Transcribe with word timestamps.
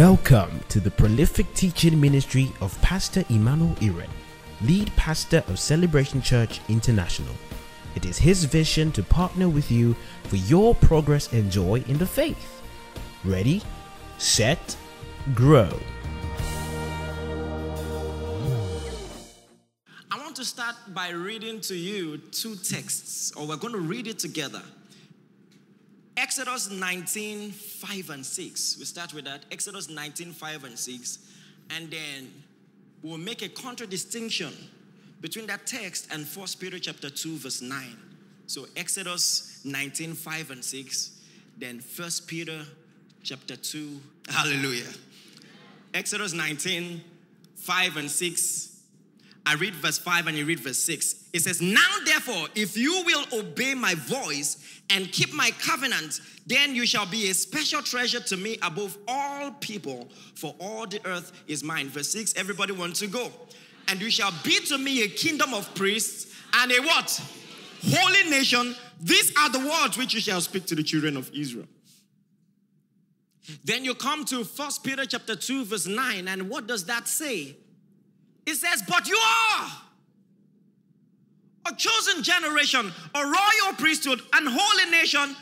Welcome 0.00 0.60
to 0.70 0.80
the 0.80 0.90
prolific 0.90 1.52
teaching 1.52 2.00
ministry 2.00 2.50
of 2.62 2.80
Pastor 2.80 3.22
Emmanuel 3.28 3.74
Iren, 3.82 4.08
lead 4.62 4.90
pastor 4.96 5.44
of 5.46 5.58
Celebration 5.58 6.22
Church 6.22 6.62
International. 6.70 7.34
It 7.94 8.06
is 8.06 8.16
his 8.16 8.44
vision 8.44 8.92
to 8.92 9.02
partner 9.02 9.50
with 9.50 9.70
you 9.70 9.94
for 10.22 10.36
your 10.36 10.74
progress 10.74 11.30
and 11.34 11.52
joy 11.52 11.84
in 11.86 11.98
the 11.98 12.06
faith. 12.06 12.62
Ready, 13.26 13.60
set, 14.16 14.74
grow. 15.34 15.68
I 20.10 20.16
want 20.16 20.34
to 20.36 20.46
start 20.46 20.76
by 20.94 21.10
reading 21.10 21.60
to 21.68 21.74
you 21.76 22.16
two 22.16 22.56
texts, 22.56 23.32
or 23.36 23.46
we're 23.46 23.56
going 23.56 23.74
to 23.74 23.80
read 23.80 24.06
it 24.06 24.18
together. 24.18 24.62
Exodus 26.20 26.70
19, 26.70 27.50
5 27.50 28.10
and 28.10 28.26
6. 28.26 28.76
We 28.78 28.84
start 28.84 29.14
with 29.14 29.24
that. 29.24 29.46
Exodus 29.50 29.88
19, 29.88 30.32
5 30.32 30.64
and 30.64 30.78
6. 30.78 31.18
And 31.70 31.90
then 31.90 32.30
we'll 33.02 33.16
make 33.16 33.40
a 33.40 33.48
contradistinction 33.48 34.52
between 35.22 35.46
that 35.46 35.66
text 35.66 36.08
and 36.12 36.26
1 36.26 36.46
Peter 36.58 36.78
chapter 36.78 37.08
2, 37.08 37.38
verse 37.38 37.62
9. 37.62 37.96
So 38.46 38.66
Exodus 38.76 39.62
19, 39.64 40.12
5 40.12 40.50
and 40.50 40.62
6. 40.62 41.10
Then 41.56 41.80
1 41.96 42.10
Peter 42.26 42.66
chapter 43.22 43.56
2. 43.56 44.00
Hallelujah. 44.28 44.92
Exodus 45.94 46.34
19, 46.34 47.00
5 47.56 47.96
and 47.96 48.10
6. 48.10 48.69
I 49.46 49.54
read 49.54 49.74
verse 49.74 49.98
5 49.98 50.26
and 50.26 50.36
you 50.36 50.44
read 50.44 50.60
verse 50.60 50.78
6. 50.78 51.30
It 51.32 51.40
says, 51.40 51.62
Now 51.62 51.96
therefore, 52.04 52.48
if 52.54 52.76
you 52.76 53.02
will 53.04 53.24
obey 53.32 53.74
my 53.74 53.94
voice 53.94 54.82
and 54.90 55.10
keep 55.10 55.32
my 55.32 55.50
covenant, 55.60 56.20
then 56.46 56.74
you 56.74 56.86
shall 56.86 57.06
be 57.06 57.30
a 57.30 57.34
special 57.34 57.82
treasure 57.82 58.20
to 58.20 58.36
me 58.36 58.58
above 58.62 58.98
all 59.08 59.52
people, 59.52 60.08
for 60.34 60.54
all 60.58 60.86
the 60.86 61.00
earth 61.06 61.32
is 61.46 61.64
mine. 61.64 61.88
Verse 61.88 62.12
6, 62.12 62.34
everybody 62.36 62.72
wants 62.72 63.00
to 63.00 63.06
go. 63.06 63.30
And 63.88 64.00
you 64.00 64.10
shall 64.10 64.32
be 64.44 64.60
to 64.66 64.78
me 64.78 65.04
a 65.04 65.08
kingdom 65.08 65.54
of 65.54 65.74
priests 65.74 66.34
and 66.54 66.70
a 66.70 66.80
what? 66.82 67.20
Holy 67.82 68.30
nation. 68.30 68.74
These 69.00 69.32
are 69.38 69.48
the 69.48 69.60
words 69.60 69.96
which 69.96 70.12
you 70.12 70.20
shall 70.20 70.40
speak 70.40 70.66
to 70.66 70.74
the 70.74 70.82
children 70.82 71.16
of 71.16 71.30
Israel. 71.34 71.66
Then 73.64 73.84
you 73.84 73.94
come 73.94 74.24
to 74.26 74.44
First 74.44 74.84
Peter 74.84 75.06
chapter 75.06 75.34
2, 75.34 75.64
verse 75.64 75.86
9, 75.86 76.28
and 76.28 76.48
what 76.48 76.66
does 76.66 76.84
that 76.84 77.08
say? 77.08 77.56
It 78.50 78.56
says, 78.56 78.82
But 78.86 79.06
you 79.06 79.16
are 79.16 79.70
a 81.66 81.74
chosen 81.76 82.22
generation, 82.24 82.92
a 83.14 83.22
royal 83.22 83.74
priesthood, 83.78 84.20
and 84.32 84.48
holy 84.50 84.90
nation, 84.90 85.36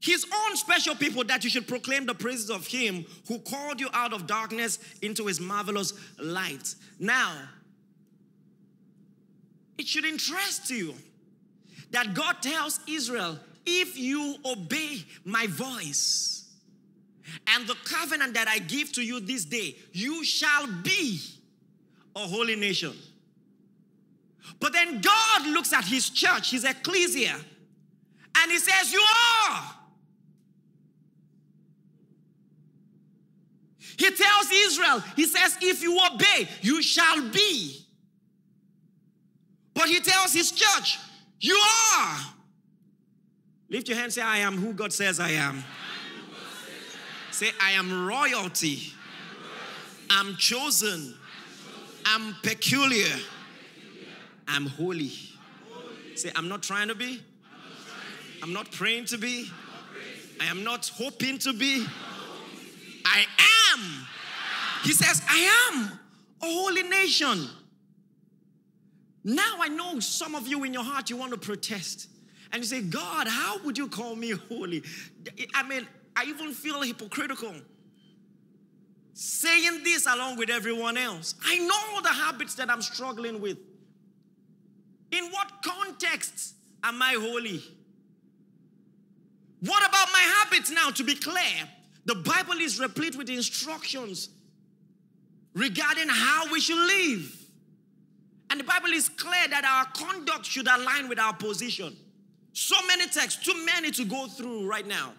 his 0.00 0.24
own 0.24 0.56
special 0.56 0.94
people, 0.94 1.24
that 1.24 1.44
you 1.44 1.50
should 1.50 1.68
proclaim 1.68 2.06
the 2.06 2.14
praises 2.14 2.48
of 2.48 2.66
him 2.66 3.04
who 3.26 3.38
called 3.40 3.80
you 3.80 3.90
out 3.92 4.14
of 4.14 4.26
darkness 4.26 4.78
into 5.02 5.26
his 5.26 5.40
marvelous 5.40 5.92
light. 6.18 6.74
Now, 6.98 7.36
it 9.76 9.86
should 9.86 10.06
interest 10.06 10.70
you 10.70 10.94
that 11.90 12.14
God 12.14 12.36
tells 12.40 12.80
Israel, 12.88 13.38
if 13.66 13.98
you 13.98 14.36
obey 14.46 15.04
my 15.26 15.46
voice 15.48 16.50
and 17.46 17.66
the 17.66 17.76
covenant 17.84 18.32
that 18.34 18.48
I 18.48 18.58
give 18.58 18.90
to 18.92 19.02
you 19.02 19.20
this 19.20 19.44
day, 19.44 19.76
you 19.92 20.24
shall 20.24 20.66
be 20.66 21.20
a 22.24 22.26
holy 22.26 22.56
nation. 22.56 22.92
But 24.60 24.72
then 24.72 25.00
God 25.00 25.46
looks 25.48 25.72
at 25.72 25.84
his 25.84 26.10
church, 26.10 26.50
his 26.50 26.64
ecclesia, 26.64 27.36
and 28.36 28.50
he 28.50 28.58
says, 28.58 28.92
You 28.92 29.02
are. 29.50 29.74
He 33.96 34.10
tells 34.10 34.50
Israel, 34.52 35.02
He 35.16 35.24
says, 35.24 35.58
If 35.60 35.82
you 35.82 35.98
obey, 36.12 36.48
you 36.62 36.82
shall 36.82 37.30
be. 37.30 37.84
But 39.74 39.88
he 39.88 40.00
tells 40.00 40.32
his 40.32 40.50
church, 40.50 40.98
You 41.40 41.60
are. 41.94 42.18
Lift 43.70 43.88
your 43.88 43.98
hand, 43.98 44.12
say, 44.12 44.22
I 44.22 44.38
am 44.38 44.56
who 44.56 44.72
God 44.72 44.92
says 44.92 45.20
I 45.20 45.30
am. 45.30 45.62
Say, 47.30 47.50
I 47.60 47.72
am 47.72 48.06
royalty. 48.06 48.92
I'm 50.10 50.36
chosen. 50.36 51.17
I'm 52.10 52.34
peculiar. 52.42 53.14
I'm 54.46 54.64
holy. 54.64 55.12
Say, 56.14 56.32
I'm 56.34 56.48
not 56.48 56.62
trying 56.62 56.88
to 56.88 56.94
be. 56.94 57.20
I'm 58.42 58.54
not 58.54 58.72
praying 58.72 59.04
to 59.06 59.18
be. 59.18 59.50
I 60.40 60.46
am 60.46 60.64
not 60.64 60.88
hoping 60.88 61.38
to 61.38 61.52
be. 61.52 61.84
I 63.04 63.26
am. 63.74 64.06
He 64.84 64.92
says, 64.92 65.20
I 65.28 65.70
am 65.70 65.98
a 66.42 66.46
holy 66.46 66.82
nation. 66.84 67.46
Now 69.22 69.56
I 69.60 69.68
know 69.68 70.00
some 70.00 70.34
of 70.34 70.48
you 70.48 70.64
in 70.64 70.72
your 70.72 70.84
heart 70.84 71.10
you 71.10 71.16
want 71.18 71.32
to 71.32 71.38
protest. 71.38 72.08
And 72.52 72.62
you 72.62 72.66
say, 72.66 72.80
God, 72.80 73.28
how 73.28 73.58
would 73.64 73.76
you 73.76 73.86
call 73.86 74.16
me 74.16 74.30
holy? 74.30 74.82
I 75.54 75.62
mean, 75.62 75.86
I 76.16 76.24
even 76.24 76.52
feel 76.54 76.80
hypocritical 76.80 77.52
saying 79.18 79.82
this 79.82 80.06
along 80.06 80.36
with 80.36 80.48
everyone 80.48 80.96
else. 80.96 81.34
I 81.44 81.58
know 81.58 82.00
the 82.02 82.08
habits 82.08 82.54
that 82.54 82.70
I'm 82.70 82.80
struggling 82.80 83.40
with. 83.40 83.58
In 85.10 85.24
what 85.32 85.50
context 85.60 86.54
am 86.84 87.02
I 87.02 87.16
holy? 87.18 87.60
What 89.60 89.80
about 89.88 90.06
my 90.12 90.20
habits 90.20 90.70
now? 90.70 90.90
To 90.90 91.02
be 91.02 91.16
clear, 91.16 91.68
the 92.04 92.14
Bible 92.14 92.60
is 92.60 92.78
replete 92.78 93.16
with 93.16 93.28
instructions 93.28 94.28
regarding 95.52 96.08
how 96.08 96.52
we 96.52 96.60
should 96.60 96.78
live. 96.78 97.44
And 98.50 98.60
the 98.60 98.64
Bible 98.64 98.90
is 98.90 99.08
clear 99.08 99.48
that 99.48 99.64
our 99.64 100.06
conduct 100.06 100.46
should 100.46 100.68
align 100.68 101.08
with 101.08 101.18
our 101.18 101.34
position. 101.34 101.96
So 102.52 102.76
many 102.86 103.08
texts, 103.08 103.44
too 103.44 103.66
many 103.66 103.90
to 103.90 104.04
go 104.04 104.28
through 104.28 104.70
right 104.70 104.86
now. 104.86 105.14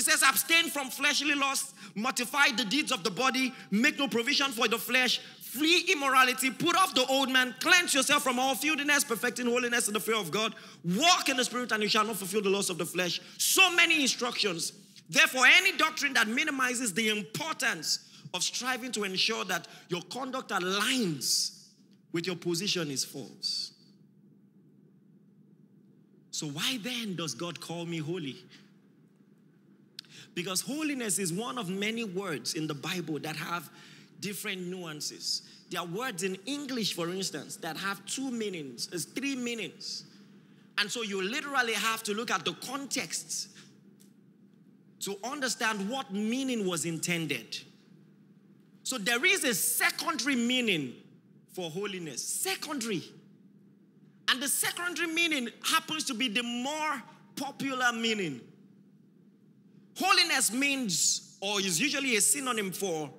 It 0.00 0.04
says, 0.04 0.22
abstain 0.22 0.70
from 0.70 0.88
fleshly 0.88 1.34
lusts, 1.34 1.74
mortify 1.94 2.52
the 2.56 2.64
deeds 2.64 2.90
of 2.90 3.04
the 3.04 3.10
body, 3.10 3.52
make 3.70 3.98
no 3.98 4.08
provision 4.08 4.50
for 4.50 4.66
the 4.66 4.78
flesh, 4.78 5.18
flee 5.42 5.84
immorality, 5.92 6.50
put 6.50 6.74
off 6.74 6.94
the 6.94 7.04
old 7.04 7.30
man, 7.30 7.54
cleanse 7.60 7.92
yourself 7.92 8.22
from 8.22 8.38
all 8.38 8.54
filthiness, 8.54 9.04
perfecting 9.04 9.44
holiness 9.44 9.88
in 9.88 9.92
the 9.92 10.00
fear 10.00 10.16
of 10.16 10.30
God, 10.30 10.54
walk 10.84 11.28
in 11.28 11.36
the 11.36 11.44
spirit, 11.44 11.70
and 11.72 11.82
you 11.82 11.88
shall 11.90 12.06
not 12.06 12.16
fulfill 12.16 12.40
the 12.40 12.48
lust 12.48 12.70
of 12.70 12.78
the 12.78 12.86
flesh. 12.86 13.20
So 13.36 13.70
many 13.74 14.00
instructions. 14.00 14.72
Therefore, 15.10 15.44
any 15.44 15.76
doctrine 15.76 16.14
that 16.14 16.28
minimizes 16.28 16.94
the 16.94 17.10
importance 17.10 17.98
of 18.32 18.42
striving 18.42 18.92
to 18.92 19.04
ensure 19.04 19.44
that 19.44 19.68
your 19.90 20.00
conduct 20.10 20.48
aligns 20.48 21.66
with 22.10 22.26
your 22.26 22.36
position 22.36 22.90
is 22.90 23.04
false. 23.04 23.72
So, 26.30 26.46
why 26.46 26.78
then 26.82 27.16
does 27.16 27.34
God 27.34 27.60
call 27.60 27.84
me 27.84 27.98
holy? 27.98 28.36
Because 30.34 30.60
holiness 30.60 31.18
is 31.18 31.32
one 31.32 31.58
of 31.58 31.68
many 31.68 32.04
words 32.04 32.54
in 32.54 32.66
the 32.66 32.74
Bible 32.74 33.18
that 33.20 33.36
have 33.36 33.68
different 34.20 34.66
nuances. 34.66 35.42
There 35.70 35.80
are 35.80 35.86
words 35.86 36.22
in 36.22 36.36
English, 36.46 36.94
for 36.94 37.08
instance, 37.08 37.56
that 37.56 37.76
have 37.76 38.04
two 38.06 38.30
meanings, 38.30 38.88
it's 38.92 39.04
three 39.04 39.36
meanings. 39.36 40.04
And 40.78 40.90
so 40.90 41.02
you 41.02 41.22
literally 41.22 41.74
have 41.74 42.02
to 42.04 42.14
look 42.14 42.30
at 42.30 42.44
the 42.44 42.54
context 42.66 43.48
to 45.00 45.16
understand 45.24 45.88
what 45.88 46.12
meaning 46.12 46.66
was 46.66 46.84
intended. 46.84 47.58
So 48.82 48.98
there 48.98 49.24
is 49.24 49.44
a 49.44 49.54
secondary 49.54 50.36
meaning 50.36 50.94
for 51.52 51.70
holiness. 51.70 52.24
Secondary. 52.24 53.02
And 54.28 54.42
the 54.42 54.48
secondary 54.48 55.08
meaning 55.08 55.48
happens 55.62 56.04
to 56.04 56.14
be 56.14 56.28
the 56.28 56.42
more 56.42 57.02
popular 57.36 57.92
meaning. 57.92 58.40
Holiness 60.00 60.50
means, 60.52 61.36
or 61.40 61.60
is 61.60 61.78
usually 61.78 62.16
a 62.16 62.20
synonym 62.22 62.72
for 62.72 63.10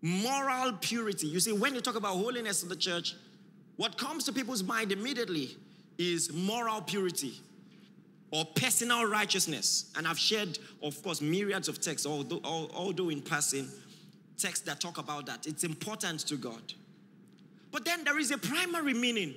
moral 0.00 0.72
purity. 0.80 1.28
You 1.28 1.38
see, 1.38 1.52
when 1.52 1.76
you 1.76 1.80
talk 1.80 1.94
about 1.94 2.16
holiness 2.16 2.64
in 2.64 2.68
the 2.68 2.76
church, 2.76 3.14
what 3.76 3.96
comes 3.96 4.24
to 4.24 4.32
people's 4.32 4.64
mind 4.64 4.90
immediately 4.90 5.56
is 5.98 6.32
moral 6.32 6.80
purity 6.80 7.34
or 8.32 8.44
personal 8.44 9.04
righteousness. 9.04 9.92
And 9.96 10.08
I've 10.08 10.18
shared, 10.18 10.58
of 10.82 11.00
course, 11.04 11.20
myriads 11.20 11.68
of 11.68 11.80
texts, 11.80 12.06
although, 12.06 12.40
although 12.42 13.10
in 13.10 13.22
passing, 13.22 13.68
texts 14.38 14.64
that 14.66 14.80
talk 14.80 14.98
about 14.98 15.26
that. 15.26 15.46
It's 15.46 15.62
important 15.62 16.20
to 16.26 16.36
God. 16.36 16.74
But 17.70 17.84
then 17.84 18.02
there 18.02 18.18
is 18.18 18.32
a 18.32 18.38
primary 18.38 18.92
meaning. 18.92 19.34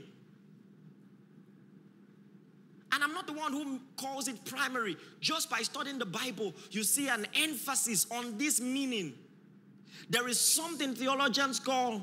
And 2.95 3.03
I'm 3.03 3.13
not 3.13 3.27
the 3.27 3.33
one 3.33 3.51
who 3.51 3.81
calls 3.97 4.30
it 4.30 4.44
primary. 4.45 4.95
Just 5.19 5.50
by 5.50 5.59
studying 5.59 6.00
the 6.00 6.06
Bible, 6.06 6.53
you 6.71 6.81
see 6.83 7.09
an 7.09 7.27
emphasis 7.36 8.07
on 8.09 8.38
this 8.38 8.62
meaning. 8.62 9.13
There 10.09 10.27
is 10.30 10.39
something 10.39 10.95
theologians 10.95 11.59
call 11.59 12.01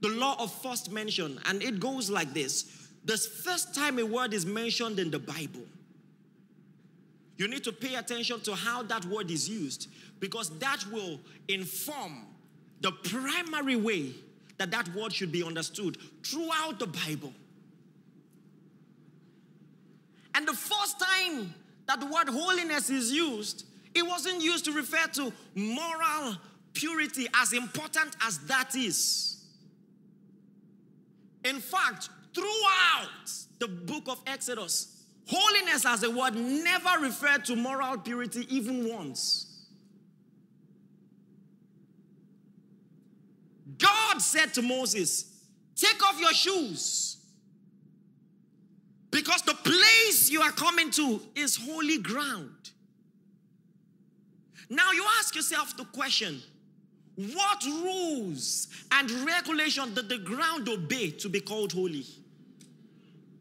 the 0.00 0.08
law 0.08 0.36
of 0.42 0.52
first 0.60 0.90
mention, 0.90 1.40
and 1.46 1.62
it 1.62 1.78
goes 1.80 2.10
like 2.10 2.34
this 2.34 2.84
the 3.04 3.16
first 3.16 3.74
time 3.74 3.98
a 3.98 4.04
word 4.04 4.34
is 4.34 4.44
mentioned 4.44 4.98
in 4.98 5.10
the 5.10 5.18
Bible, 5.18 5.66
You 7.36 7.48
need 7.48 7.64
to 7.64 7.72
pay 7.72 7.96
attention 7.96 8.40
to 8.42 8.54
how 8.54 8.82
that 8.84 9.04
word 9.06 9.30
is 9.30 9.48
used 9.48 9.88
because 10.20 10.56
that 10.58 10.84
will 10.90 11.20
inform 11.48 12.26
the 12.80 12.92
primary 12.92 13.76
way 13.76 14.14
that 14.58 14.70
that 14.70 14.88
word 14.94 15.12
should 15.12 15.32
be 15.32 15.42
understood 15.42 15.98
throughout 16.24 16.78
the 16.78 16.86
Bible. 16.86 17.32
And 20.34 20.46
the 20.46 20.52
first 20.52 20.98
time 20.98 21.54
that 21.86 22.00
the 22.00 22.06
word 22.06 22.28
holiness 22.28 22.90
is 22.90 23.12
used, 23.12 23.66
it 23.94 24.04
wasn't 24.04 24.42
used 24.42 24.64
to 24.64 24.72
refer 24.72 25.06
to 25.14 25.32
moral 25.54 26.36
purity, 26.72 27.28
as 27.34 27.52
important 27.52 28.16
as 28.26 28.38
that 28.40 28.74
is. 28.74 29.44
In 31.44 31.60
fact, 31.60 32.08
throughout 32.34 33.30
the 33.60 33.68
book 33.68 34.04
of 34.08 34.20
Exodus, 34.26 35.04
holiness 35.26 35.86
as 35.86 36.02
a 36.02 36.10
word 36.10 36.34
never 36.34 37.00
referred 37.00 37.44
to 37.44 37.54
moral 37.54 37.98
purity 37.98 38.46
even 38.54 38.88
once. 38.88 39.50
God 43.78 44.20
said 44.20 44.52
to 44.54 44.62
Moses, 44.62 45.30
Take 45.76 46.02
off 46.02 46.20
your 46.20 46.32
shoes 46.32 47.13
because 49.14 49.42
the 49.42 49.54
place 49.54 50.28
you 50.28 50.42
are 50.42 50.50
coming 50.50 50.90
to 50.90 51.22
is 51.36 51.54
holy 51.54 51.98
ground. 51.98 52.72
Now 54.68 54.90
you 54.90 55.06
ask 55.20 55.36
yourself 55.36 55.76
the 55.76 55.84
question 55.84 56.42
what 57.14 57.64
rules 57.64 58.66
and 58.90 59.08
regulations 59.08 59.94
did 59.94 60.08
the 60.08 60.18
ground 60.18 60.68
obey 60.68 61.12
to 61.12 61.28
be 61.28 61.40
called 61.40 61.70
holy? 61.70 62.04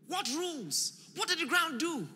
What 0.08 0.30
rules? 0.38 1.02
What 1.16 1.28
did 1.28 1.40
the 1.40 1.48
ground 1.48 1.80
do? 1.80 2.08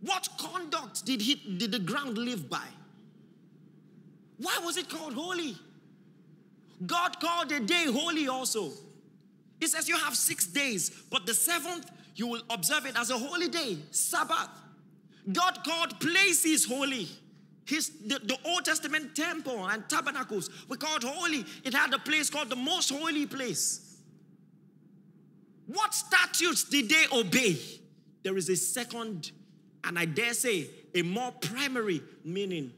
What 0.00 0.28
conduct 0.36 1.04
did, 1.04 1.20
he, 1.20 1.36
did 1.36 1.70
the 1.70 1.78
ground 1.78 2.18
live 2.18 2.50
by? 2.50 2.66
Why 4.38 4.58
was 4.64 4.76
it 4.76 4.88
called 4.88 5.14
holy? 5.14 5.56
God 6.84 7.20
called 7.20 7.52
a 7.52 7.60
day 7.60 7.84
holy 7.86 8.26
also. 8.26 8.72
He 9.60 9.68
says 9.68 9.88
you 9.88 9.96
have 9.96 10.16
six 10.16 10.46
days, 10.46 10.90
but 11.12 11.26
the 11.26 11.32
seventh 11.32 11.92
you 12.16 12.26
will 12.26 12.42
observe 12.50 12.86
it 12.86 12.96
as 12.98 13.10
a 13.10 13.18
holy 13.18 13.48
day, 13.48 13.78
Sabbath. 13.90 14.48
God 15.30 15.58
called 15.64 16.00
places 16.00 16.64
holy. 16.64 17.08
His, 17.66 17.90
the, 18.06 18.18
the 18.20 18.38
Old 18.44 18.64
Testament 18.64 19.14
temple 19.14 19.66
and 19.68 19.88
tabernacles 19.88 20.48
were 20.68 20.76
called 20.76 21.04
holy. 21.04 21.44
It 21.62 21.74
had 21.74 21.92
a 21.92 21.98
place 21.98 22.30
called 22.30 22.48
the 22.48 22.56
most 22.56 22.90
holy 22.90 23.26
place. 23.26 23.98
What 25.66 25.94
statutes 25.94 26.64
did 26.64 26.88
they 26.88 27.04
obey? 27.12 27.58
There 28.22 28.36
is 28.36 28.48
a 28.48 28.56
second, 28.56 29.32
and 29.84 29.98
I 29.98 30.04
dare 30.04 30.32
say, 30.32 30.68
a 30.94 31.02
more 31.02 31.32
primary 31.32 32.02
meaning 32.24 32.72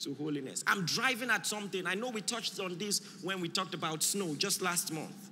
to 0.00 0.14
holiness. 0.14 0.64
I'm 0.66 0.84
driving 0.86 1.30
at 1.30 1.46
something. 1.46 1.86
I 1.86 1.94
know 1.94 2.08
we 2.08 2.22
touched 2.22 2.58
on 2.58 2.78
this 2.78 3.00
when 3.22 3.40
we 3.40 3.48
talked 3.48 3.74
about 3.74 4.02
snow 4.02 4.34
just 4.34 4.60
last 4.60 4.92
month. 4.92 5.30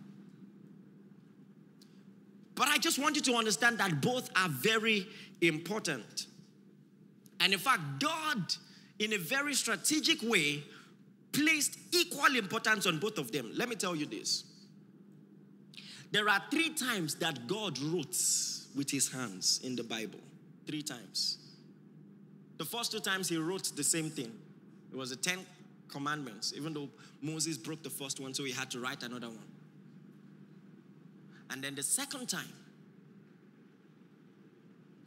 But 2.61 2.69
I 2.69 2.77
just 2.77 2.99
want 2.99 3.17
you 3.17 3.23
to 3.23 3.37
understand 3.37 3.79
that 3.79 4.03
both 4.03 4.29
are 4.37 4.51
very 4.51 5.07
important. 5.41 6.27
And 7.41 7.55
in 7.55 7.59
fact, 7.59 7.81
God 7.99 8.55
in 9.01 9.15
a 9.15 9.19
very 9.19 9.55
strategic 9.55 10.23
way, 10.23 10.63
placed 11.33 11.79
equal 11.91 12.37
importance 12.37 12.87
on 12.87 12.99
both 12.99 13.17
of 13.19 13.33
them. 13.33 13.51
Let 13.55 13.69
me 13.69 13.75
tell 13.75 13.97
you 13.97 14.05
this. 14.05 14.45
There 16.13 16.29
are 16.29 16.43
three 16.51 16.69
times 16.71 17.15
that 17.17 17.47
God 17.47 17.79
wrote 17.79 18.17
with 18.77 18.91
his 18.91 19.11
hands 19.11 19.61
in 19.65 19.75
the 19.75 19.83
Bible. 19.83 20.21
Three 20.67 20.83
times. 20.83 21.39
The 22.59 22.67
first 22.67 22.93
two 22.93 23.01
times 23.01 23.31
he 23.31 23.39
wrote 23.39 23.75
the 23.75 23.85
same 23.85 24.11
thing. 24.11 24.33
It 24.93 24.97
was 24.97 25.09
the 25.09 25.17
Ten 25.17 25.39
Commandments, 25.89 26.53
even 26.55 26.75
though 26.75 26.91
Moses 27.23 27.57
broke 27.57 27.83
the 27.83 27.91
first 27.91 28.21
one, 28.21 28.35
so 28.35 28.45
he 28.45 28.53
had 28.53 28.71
to 28.73 28.81
write 28.81 29.03
another 29.03 29.29
one. 29.29 29.47
And 31.51 31.63
then 31.63 31.75
the 31.75 31.83
second 31.83 32.29
time, 32.29 32.53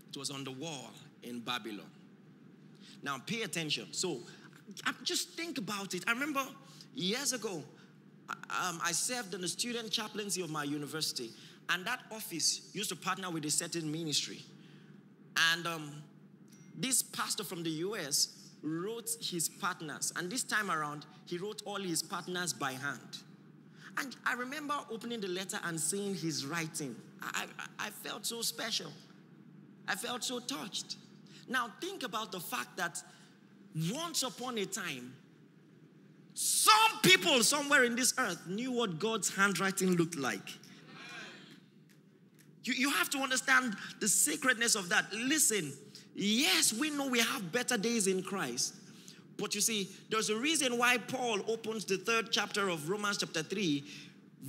it 0.10 0.18
was 0.18 0.30
on 0.30 0.44
the 0.44 0.52
wall 0.52 0.92
in 1.24 1.40
Babylon. 1.40 1.90
Now, 3.02 3.18
pay 3.26 3.44
attention. 3.44 3.88
So, 3.92 4.20
just 5.04 5.30
think 5.32 5.58
about 5.58 5.94
it. 5.94 6.04
I 6.08 6.12
remember 6.12 6.46
years 6.94 7.34
ago, 7.34 7.64
um, 8.30 8.80
I 8.84 8.92
served 8.92 9.34
in 9.34 9.42
the 9.42 9.48
student 9.48 9.92
chaplaincy 9.92 10.42
of 10.42 10.50
my 10.50 10.64
university, 10.64 11.32
and 11.70 11.86
that 11.86 12.00
office 12.12 12.70
used 12.74 12.90
to 12.90 12.96
partner 12.96 13.30
with 13.30 13.46
a 13.46 13.52
certain 13.52 13.92
ministry. 13.92 14.42
And 15.52 15.66
um, 15.68 16.04
this 16.78 17.02
pastor 17.02 17.44
from 17.44 17.64
the 17.64 17.70
US 17.70 18.52
wrote 18.62 19.10
his 19.22 19.50
partners, 19.50 20.14
and 20.16 20.30
this 20.30 20.44
time 20.44 20.72
around, 20.72 21.06
he 21.26 21.38
wrote 21.38 21.62
all 21.66 21.80
his 21.80 22.02
partners 22.02 22.54
by 22.54 22.74
hand. 22.74 23.18
And 23.98 24.16
I 24.26 24.34
remember 24.34 24.76
opening 24.92 25.22
the 25.22 25.28
letter 25.28 25.60
and 25.64 25.80
seeing 25.80 26.16
his 26.16 26.46
writing. 26.46 26.96
I, 27.22 27.46
I, 27.60 27.88
I 27.88 27.90
felt 27.90 28.26
so 28.26 28.42
special. 28.42 28.92
I 29.88 29.96
felt 29.96 30.24
so 30.24 30.40
touched. 30.40 30.98
Now, 31.48 31.72
think 31.82 32.04
about 32.04 32.32
the 32.32 32.40
fact 32.40 32.78
that 32.78 33.02
once 33.92 34.24
upon 34.24 34.58
a 34.58 34.66
time, 34.66 35.14
some 36.34 36.74
people 37.04 37.44
somewhere 37.44 37.84
in 37.84 37.96
this 37.96 38.14
earth 38.18 38.48
knew 38.48 38.72
what 38.72 38.98
God's 38.98 39.36
handwriting 39.36 39.96
looked 39.96 40.18
like. 40.18 40.58
You, 42.64 42.74
you 42.74 42.90
have 42.92 43.10
to 43.12 43.20
understand 43.20 43.76
the 44.00 44.08
sacredness 44.08 44.76
of 44.76 44.90
that. 44.90 45.06
Listen, 45.14 45.74
yes, 46.16 46.74
we 46.74 46.90
know 46.90 47.08
we 47.08 47.20
have 47.20 47.52
better 47.52 47.78
days 47.78 48.08
in 48.08 48.24
Christ. 48.24 48.74
But 49.38 49.56
you 49.56 49.62
see, 49.62 49.90
there's 50.10 50.30
a 50.30 50.38
reason 50.38 50.78
why 50.78 50.98
Paul 50.98 51.40
opens 51.48 51.86
the 51.86 51.98
third 51.98 52.32
chapter 52.32 52.70
of 52.70 52.90
Romans 52.90 53.18
chapter 53.18 53.44
3 53.44 53.84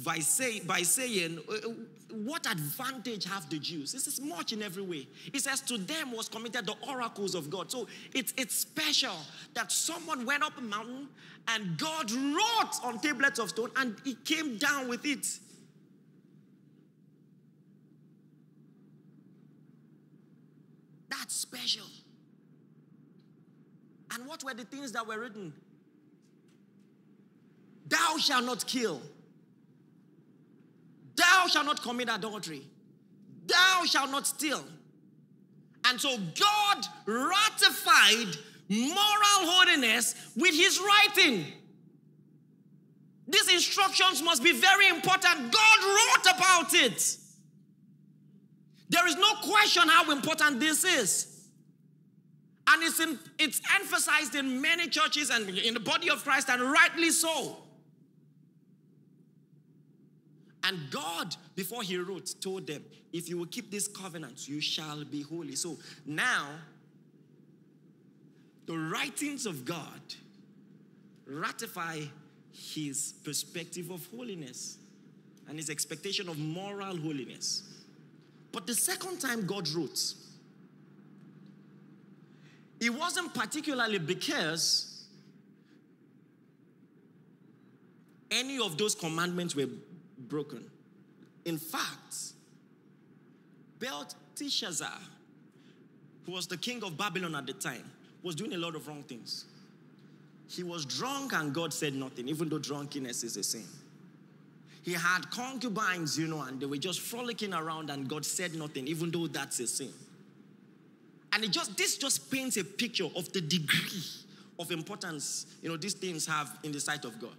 by, 0.04 0.18
say, 0.18 0.60
by 0.60 0.82
saying, 0.82 1.38
uh, 1.50 1.70
What 2.12 2.50
advantage 2.50 3.24
have 3.24 3.48
the 3.48 3.58
Jews? 3.58 3.92
This 3.92 4.06
is 4.06 4.20
much 4.20 4.52
in 4.52 4.62
every 4.62 4.82
way. 4.82 5.08
He 5.32 5.38
says, 5.38 5.60
To 5.62 5.78
them 5.78 6.12
was 6.12 6.28
committed 6.28 6.66
the 6.66 6.74
oracles 6.88 7.34
of 7.34 7.48
God. 7.48 7.70
So 7.70 7.86
it's, 8.12 8.34
it's 8.36 8.54
special 8.54 9.16
that 9.54 9.72
someone 9.72 10.26
went 10.26 10.42
up 10.42 10.58
a 10.58 10.60
mountain 10.60 11.08
and 11.48 11.78
God 11.78 12.10
wrote 12.10 12.72
on 12.82 13.00
tablets 13.00 13.38
of 13.38 13.50
stone 13.50 13.70
and 13.76 13.96
he 14.04 14.14
came 14.14 14.58
down 14.58 14.88
with 14.88 15.06
it. 15.06 15.26
That's 21.08 21.34
special. 21.34 21.86
And 24.14 24.26
what 24.26 24.44
were 24.44 24.54
the 24.54 24.64
things 24.64 24.92
that 24.92 25.06
were 25.06 25.18
written? 25.18 25.52
Thou 27.88 28.16
shalt 28.18 28.44
not 28.44 28.66
kill. 28.66 29.02
Thou 31.16 31.46
shalt 31.48 31.66
not 31.66 31.82
commit 31.82 32.08
adultery. 32.10 32.62
Thou 33.46 33.82
shalt 33.86 34.10
not 34.10 34.26
steal. 34.26 34.64
And 35.86 36.00
so 36.00 36.16
God 36.16 36.86
ratified 37.06 38.36
moral 38.68 39.40
holiness 39.50 40.14
with 40.36 40.54
his 40.54 40.80
writing. 40.80 41.44
These 43.28 43.52
instructions 43.52 44.22
must 44.22 44.42
be 44.42 44.52
very 44.52 44.88
important. 44.88 45.52
God 45.52 45.78
wrote 45.82 46.36
about 46.36 46.74
it. 46.74 47.16
There 48.88 49.06
is 49.08 49.16
no 49.16 49.34
question 49.42 49.88
how 49.88 50.10
important 50.10 50.60
this 50.60 50.84
is. 50.84 51.33
And 52.66 52.82
it's, 52.82 52.98
in, 52.98 53.18
it's 53.38 53.60
emphasized 53.78 54.34
in 54.34 54.60
many 54.60 54.88
churches 54.88 55.30
and 55.30 55.48
in 55.48 55.74
the 55.74 55.80
body 55.80 56.08
of 56.08 56.24
Christ, 56.24 56.48
and 56.48 56.62
rightly 56.62 57.10
so. 57.10 57.58
And 60.62 60.78
God, 60.90 61.36
before 61.54 61.82
He 61.82 61.98
wrote, 61.98 62.34
told 62.40 62.66
them, 62.66 62.82
if 63.12 63.28
you 63.28 63.36
will 63.38 63.46
keep 63.46 63.70
this 63.70 63.86
covenant, 63.86 64.48
you 64.48 64.60
shall 64.60 65.04
be 65.04 65.20
holy. 65.22 65.56
So 65.56 65.76
now, 66.06 66.48
the 68.66 68.76
writings 68.76 69.44
of 69.44 69.66
God 69.66 70.00
ratify 71.26 72.00
His 72.50 73.14
perspective 73.24 73.90
of 73.90 74.08
holiness 74.16 74.78
and 75.48 75.58
His 75.58 75.68
expectation 75.68 76.30
of 76.30 76.38
moral 76.38 76.96
holiness. 76.96 77.62
But 78.52 78.66
the 78.66 78.74
second 78.74 79.18
time 79.18 79.46
God 79.46 79.68
wrote, 79.68 80.14
it 82.84 82.90
wasn't 82.90 83.32
particularly 83.32 83.98
because 83.98 85.06
any 88.30 88.58
of 88.58 88.76
those 88.76 88.94
commandments 88.94 89.56
were 89.56 89.68
broken. 90.28 90.64
In 91.46 91.56
fact, 91.56 92.14
Belteshazzar, 93.78 94.98
who 96.26 96.32
was 96.32 96.46
the 96.46 96.58
king 96.58 96.82
of 96.84 96.98
Babylon 96.98 97.34
at 97.34 97.46
the 97.46 97.54
time, 97.54 97.90
was 98.22 98.34
doing 98.34 98.52
a 98.52 98.58
lot 98.58 98.74
of 98.74 98.86
wrong 98.86 99.02
things. 99.02 99.46
He 100.48 100.62
was 100.62 100.84
drunk 100.84 101.32
and 101.32 101.54
God 101.54 101.72
said 101.72 101.94
nothing, 101.94 102.28
even 102.28 102.50
though 102.50 102.58
drunkenness 102.58 103.24
is 103.24 103.36
a 103.38 103.42
sin. 103.42 103.64
He 104.82 104.92
had 104.92 105.30
concubines, 105.30 106.18
you 106.18 106.26
know, 106.26 106.42
and 106.42 106.60
they 106.60 106.66
were 106.66 106.76
just 106.76 107.00
frolicking 107.00 107.54
around 107.54 107.88
and 107.88 108.06
God 108.06 108.26
said 108.26 108.54
nothing, 108.54 108.86
even 108.86 109.10
though 109.10 109.26
that's 109.26 109.58
a 109.60 109.66
sin. 109.66 109.92
And 111.34 111.44
it 111.44 111.50
just 111.50 111.76
this 111.76 111.98
just 111.98 112.30
paints 112.30 112.56
a 112.56 112.64
picture 112.64 113.08
of 113.16 113.32
the 113.32 113.40
degree 113.40 114.04
of 114.58 114.70
importance, 114.70 115.46
you 115.62 115.68
know, 115.68 115.76
these 115.76 115.94
things 115.94 116.24
have 116.26 116.58
in 116.62 116.70
the 116.70 116.78
sight 116.78 117.04
of 117.04 117.20
God. 117.20 117.36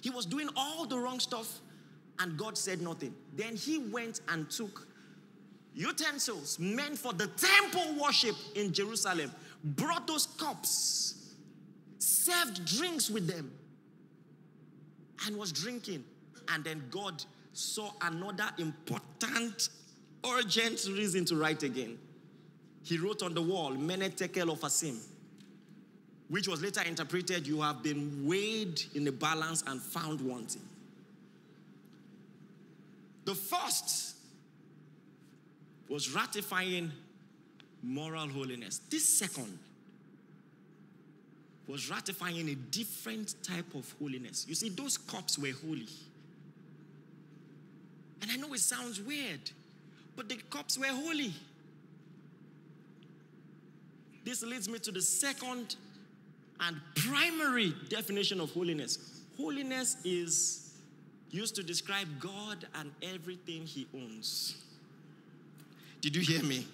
He 0.00 0.10
was 0.10 0.24
doing 0.24 0.48
all 0.56 0.86
the 0.86 0.96
wrong 0.96 1.18
stuff 1.18 1.58
and 2.20 2.36
God 2.36 2.56
said 2.56 2.80
nothing. 2.80 3.12
Then 3.34 3.56
he 3.56 3.78
went 3.78 4.20
and 4.28 4.48
took 4.48 4.86
utensils 5.74 6.58
meant 6.58 6.96
for 6.96 7.12
the 7.12 7.26
temple 7.26 8.00
worship 8.00 8.36
in 8.54 8.72
Jerusalem, 8.72 9.32
brought 9.64 10.06
those 10.06 10.26
cups, 10.26 11.34
served 11.98 12.64
drinks 12.64 13.10
with 13.10 13.26
them, 13.26 13.50
and 15.26 15.36
was 15.36 15.50
drinking. 15.52 16.04
And 16.48 16.62
then 16.62 16.84
God 16.90 17.24
saw 17.52 17.90
another 18.00 18.50
important, 18.58 19.70
urgent 20.24 20.86
reason 20.86 21.24
to 21.26 21.36
write 21.36 21.64
again. 21.64 21.98
He 22.82 22.98
wrote 22.98 23.22
on 23.22 23.34
the 23.34 23.42
wall, 23.42 23.70
Mene 23.70 24.10
Tekel 24.10 24.56
Upharsin, 24.56 24.98
which 26.28 26.48
was 26.48 26.62
later 26.62 26.82
interpreted, 26.82 27.46
You 27.46 27.60
have 27.62 27.82
been 27.82 28.26
weighed 28.26 28.82
in 28.94 29.04
the 29.04 29.12
balance 29.12 29.62
and 29.66 29.80
found 29.80 30.20
wanting. 30.20 30.62
The 33.24 33.34
first 33.34 34.16
was 35.88 36.14
ratifying 36.14 36.92
moral 37.82 38.28
holiness. 38.28 38.80
This 38.90 39.08
second 39.08 39.58
was 41.66 41.90
ratifying 41.90 42.48
a 42.48 42.54
different 42.54 43.34
type 43.42 43.74
of 43.74 43.94
holiness. 43.98 44.46
You 44.48 44.54
see, 44.54 44.70
those 44.70 44.96
cups 44.96 45.38
were 45.38 45.52
holy. 45.52 45.88
And 48.22 48.30
I 48.30 48.36
know 48.36 48.52
it 48.54 48.60
sounds 48.60 49.00
weird, 49.00 49.50
but 50.16 50.28
the 50.28 50.36
cups 50.50 50.78
were 50.78 50.86
holy. 50.86 51.32
This 54.28 54.42
leads 54.42 54.68
me 54.68 54.78
to 54.80 54.92
the 54.92 55.00
second 55.00 55.76
and 56.60 56.76
primary 56.96 57.72
definition 57.88 58.42
of 58.42 58.50
holiness. 58.50 59.22
Holiness 59.38 59.96
is 60.04 60.74
used 61.30 61.54
to 61.56 61.62
describe 61.62 62.06
God 62.20 62.66
and 62.74 62.92
everything 63.00 63.64
he 63.64 63.88
owns. 63.94 64.54
Did 66.02 66.14
you 66.14 66.20
hear 66.20 66.42
me? 66.42 66.66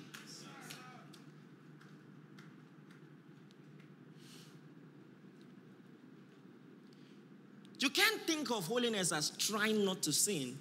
You 7.78 7.88
can't 7.88 8.20
think 8.22 8.50
of 8.50 8.66
holiness 8.66 9.12
as 9.12 9.30
trying 9.30 9.84
not 9.84 10.02
to 10.02 10.12
sin. 10.12 10.58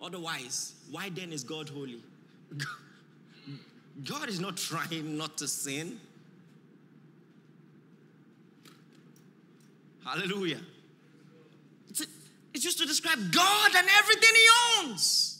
Otherwise, 0.00 0.76
why 0.90 1.10
then 1.10 1.30
is 1.30 1.44
God 1.44 1.68
holy? 1.68 2.00
God 4.02 4.28
is 4.28 4.40
not 4.40 4.56
trying 4.70 5.16
not 5.16 5.38
to 5.38 5.48
sin. 5.48 6.00
Hallelujah. 10.04 10.60
It's 12.54 12.64
used 12.64 12.78
to 12.78 12.86
describe 12.86 13.18
God 13.32 13.70
and 13.74 13.88
everything 13.98 14.30
He 14.34 14.46
owns. 14.78 15.30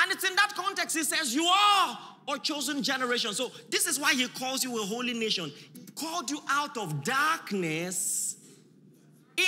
And 0.00 0.10
it's 0.10 0.24
in 0.24 0.34
that 0.36 0.52
context 0.54 0.96
He 0.96 1.04
says, 1.04 1.34
You 1.34 1.44
are 1.44 1.98
a 2.34 2.38
chosen 2.38 2.82
generation. 2.82 3.34
So, 3.34 3.52
this 3.70 3.86
is 3.86 4.00
why 4.00 4.14
He 4.14 4.26
calls 4.28 4.64
you 4.64 4.80
a 4.82 4.86
holy 4.86 5.12
nation. 5.12 5.52
He 5.74 5.80
called 5.94 6.30
you 6.30 6.40
out 6.48 6.78
of 6.78 7.04
darkness 7.04 8.36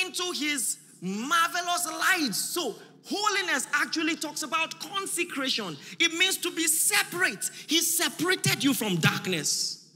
into 0.03 0.33
His 0.33 0.79
marvelous 1.01 1.87
light. 1.87 2.35
So, 2.35 2.75
Holiness 3.11 3.67
actually 3.73 4.17
talks 4.17 4.43
about 4.43 4.79
consecration. 4.81 5.77
It 5.99 6.13
means 6.13 6.37
to 6.39 6.51
be 6.51 6.67
separate. 6.67 7.51
He 7.67 7.81
separated 7.81 8.63
you 8.63 8.75
from 8.75 8.97
darkness. 8.97 9.89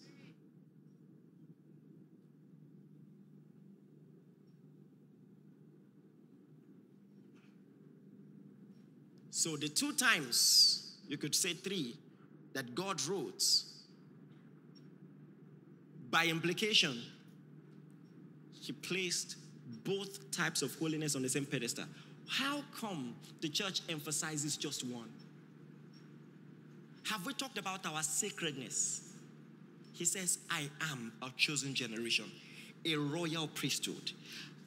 So 9.31 9.57
the 9.57 9.69
two 9.69 9.93
times, 9.93 10.95
you 11.09 11.19
could 11.19 11.35
say 11.35 11.53
three, 11.53 11.97
that 12.53 12.75
God 12.75 13.05
wrote, 13.07 13.43
by 16.11 16.27
implication, 16.27 17.03
he 18.53 18.73
placed 18.73 19.37
both 19.85 20.31
types 20.31 20.63
of 20.63 20.75
holiness 20.79 21.17
on 21.17 21.23
the 21.23 21.29
same 21.29 21.45
pedestal. 21.45 21.87
How 22.33 22.63
come 22.81 23.15
the 23.43 23.49
church 23.49 23.83
emphasizes 23.91 24.57
just 24.57 24.87
one? 24.87 25.11
Have 27.05 27.27
we 27.27 27.35
talked 27.35 27.59
about 27.59 27.85
our 27.85 28.03
sacredness? 28.03 29.13
He 29.93 30.07
says, 30.07 30.39
I 30.51 30.71
am 30.91 31.13
a 31.21 31.29
chosen 31.37 31.75
generation, 31.75 32.25
a 32.87 32.97
royal 32.97 33.49
priesthood. 33.49 34.13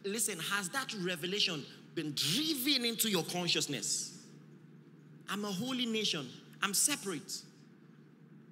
Listen, 0.04 0.38
has 0.38 0.70
that 0.70 0.94
revelation 1.02 1.66
been 1.96 2.14
driven 2.14 2.86
into 2.86 3.10
your 3.10 3.24
consciousness? 3.24 4.20
I'm 5.28 5.44
a 5.44 5.52
holy 5.52 5.88
nation. 5.88 6.30
I'm 6.62 6.76
separate. 6.76 7.42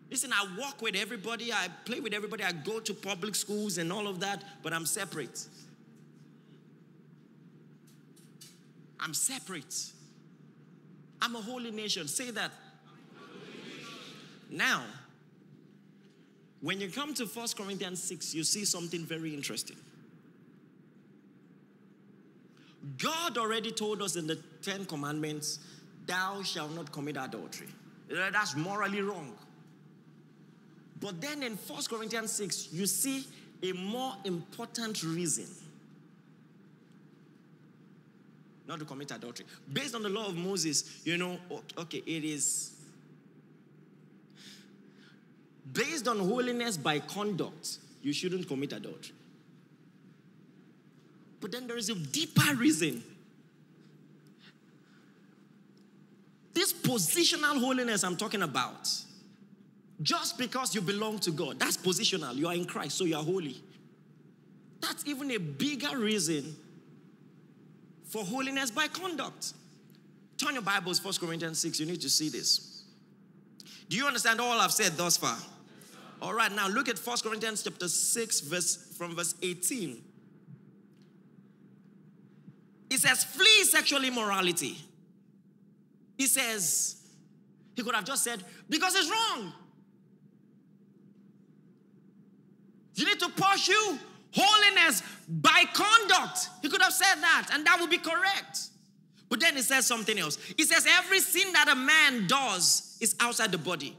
Listen, 0.09 0.31
I 0.33 0.47
walk 0.57 0.81
with 0.81 0.95
everybody, 0.95 1.53
I 1.53 1.67
play 1.85 1.99
with 1.99 2.13
everybody, 2.13 2.43
I 2.43 2.51
go 2.51 2.79
to 2.79 2.93
public 2.95 3.35
schools 3.35 3.77
and 3.77 3.93
all 3.93 4.07
of 4.07 4.19
that, 4.21 4.43
but 4.63 4.73
I'm 4.73 4.87
separate. 4.87 5.47
I'm 9.03 9.13
separate. 9.13 9.91
I'm 11.21 11.35
a 11.35 11.41
holy 11.41 11.71
nation. 11.71 12.07
Say 12.07 12.31
that. 12.31 12.51
Now, 14.49 14.83
when 16.61 16.79
you 16.79 16.89
come 16.89 17.13
to 17.15 17.25
1 17.25 17.47
Corinthians 17.57 18.01
6, 18.01 18.33
you 18.33 18.43
see 18.45 18.63
something 18.63 19.05
very 19.05 19.33
interesting. 19.33 19.75
God 22.97 23.37
already 23.37 23.71
told 23.71 24.01
us 24.01 24.15
in 24.15 24.27
the 24.27 24.37
Ten 24.61 24.85
Commandments 24.85 25.59
thou 26.05 26.41
shalt 26.43 26.73
not 26.73 26.91
commit 26.91 27.17
adultery. 27.17 27.67
Eh, 28.09 28.29
that's 28.31 28.55
morally 28.55 29.01
wrong. 29.01 29.33
But 31.01 31.19
then 31.19 31.43
in 31.43 31.53
1 31.53 31.83
Corinthians 31.89 32.31
6, 32.31 32.69
you 32.71 32.85
see 32.85 33.25
a 33.61 33.73
more 33.73 34.13
important 34.23 35.03
reason 35.03 35.47
not 38.67 38.79
to 38.79 38.85
commit 38.85 39.11
adultery. 39.11 39.45
Based 39.71 39.95
on 39.95 40.03
the 40.03 40.09
law 40.09 40.27
of 40.27 40.35
Moses, 40.35 41.01
you 41.03 41.17
know, 41.17 41.37
okay, 41.77 42.03
it 42.05 42.23
is 42.23 42.71
based 45.71 46.07
on 46.07 46.19
holiness 46.19 46.77
by 46.77 46.99
conduct, 46.99 47.77
you 48.01 48.13
shouldn't 48.13 48.47
commit 48.47 48.73
adultery. 48.73 49.15
But 51.41 51.51
then 51.51 51.67
there 51.67 51.77
is 51.77 51.89
a 51.89 51.95
deeper 51.95 52.55
reason 52.55 53.03
This 56.53 56.71
positional 56.71 57.59
holiness 57.59 58.03
I'm 58.03 58.15
talking 58.15 58.43
about, 58.43 58.87
just 60.01 60.37
because 60.37 60.75
you 60.75 60.81
belong 60.81 61.19
to 61.19 61.31
God, 61.31 61.59
that's 61.59 61.77
positional. 61.77 62.35
You 62.35 62.47
are 62.47 62.53
in 62.53 62.65
Christ, 62.65 62.97
so 62.97 63.05
you 63.05 63.17
are 63.17 63.23
holy. 63.23 63.61
That's 64.79 65.05
even 65.07 65.31
a 65.31 65.37
bigger 65.37 65.97
reason 65.97 66.55
for 68.13 68.23
holiness 68.23 68.69
by 68.69 68.87
conduct. 68.87 69.53
Turn 70.37 70.53
your 70.53 70.61
Bibles, 70.61 71.03
1 71.03 71.15
Corinthians 71.19 71.57
6. 71.57 71.79
You 71.79 71.87
need 71.87 72.01
to 72.01 72.09
see 72.11 72.29
this. 72.29 72.83
Do 73.89 73.97
you 73.97 74.05
understand 74.05 74.39
all 74.39 74.59
I've 74.59 74.71
said 74.71 74.91
thus 74.95 75.17
far? 75.17 75.35
All 76.21 76.35
right, 76.35 76.51
now 76.51 76.67
look 76.67 76.87
at 76.87 76.99
1 76.99 77.17
Corinthians 77.23 77.63
chapter 77.63 77.87
6, 77.87 78.41
verse 78.41 78.93
from 78.95 79.15
verse 79.15 79.33
18. 79.41 79.99
It 82.91 82.99
says, 82.99 83.23
flee 83.23 83.63
sexual 83.63 84.03
immorality. 84.03 84.77
He 86.15 86.27
says, 86.27 86.97
he 87.75 87.81
could 87.81 87.95
have 87.95 88.05
just 88.05 88.23
said, 88.23 88.43
because 88.69 88.93
it's 88.93 89.09
wrong. 89.09 89.53
You 92.93 93.05
need 93.05 93.19
to 93.21 93.29
pursue 93.29 93.97
holiness 94.33 95.03
by 95.27 95.63
conduct. 95.73 96.49
He 96.61 96.69
could 96.69 96.81
have 96.81 96.93
said 96.93 97.15
that, 97.21 97.49
and 97.53 97.65
that 97.65 97.79
would 97.79 97.89
be 97.89 97.97
correct. 97.97 98.69
But 99.29 99.39
then 99.39 99.55
he 99.55 99.61
says 99.61 99.85
something 99.85 100.17
else. 100.17 100.37
He 100.57 100.63
says, 100.63 100.85
Every 100.87 101.19
sin 101.19 101.53
that 101.53 101.69
a 101.69 101.75
man 101.75 102.27
does 102.27 102.97
is 103.01 103.15
outside 103.19 103.51
the 103.51 103.57
body. 103.57 103.97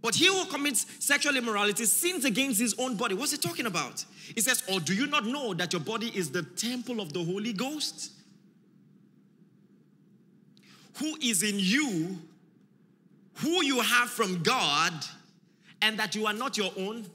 But 0.00 0.14
he 0.14 0.26
who 0.26 0.44
commits 0.44 0.86
sexual 1.00 1.36
immorality 1.36 1.84
sins 1.84 2.24
against 2.24 2.60
his 2.60 2.74
own 2.78 2.96
body. 2.96 3.14
What's 3.14 3.32
he 3.32 3.38
talking 3.38 3.66
about? 3.66 4.04
He 4.34 4.40
says, 4.40 4.62
Or 4.72 4.78
do 4.78 4.94
you 4.94 5.08
not 5.08 5.26
know 5.26 5.54
that 5.54 5.72
your 5.72 5.80
body 5.80 6.12
is 6.14 6.30
the 6.30 6.42
temple 6.42 7.00
of 7.00 7.12
the 7.12 7.24
Holy 7.24 7.52
Ghost? 7.52 8.12
who 10.98 11.16
is 11.20 11.42
in 11.42 11.56
you, 11.58 12.18
who 13.34 13.64
you 13.64 13.80
have 13.80 14.10
from 14.10 14.42
God, 14.42 14.92
and 15.80 15.98
that 15.98 16.14
you 16.14 16.26
are 16.26 16.32
not 16.32 16.56
your 16.56 16.72
own. 16.76 17.06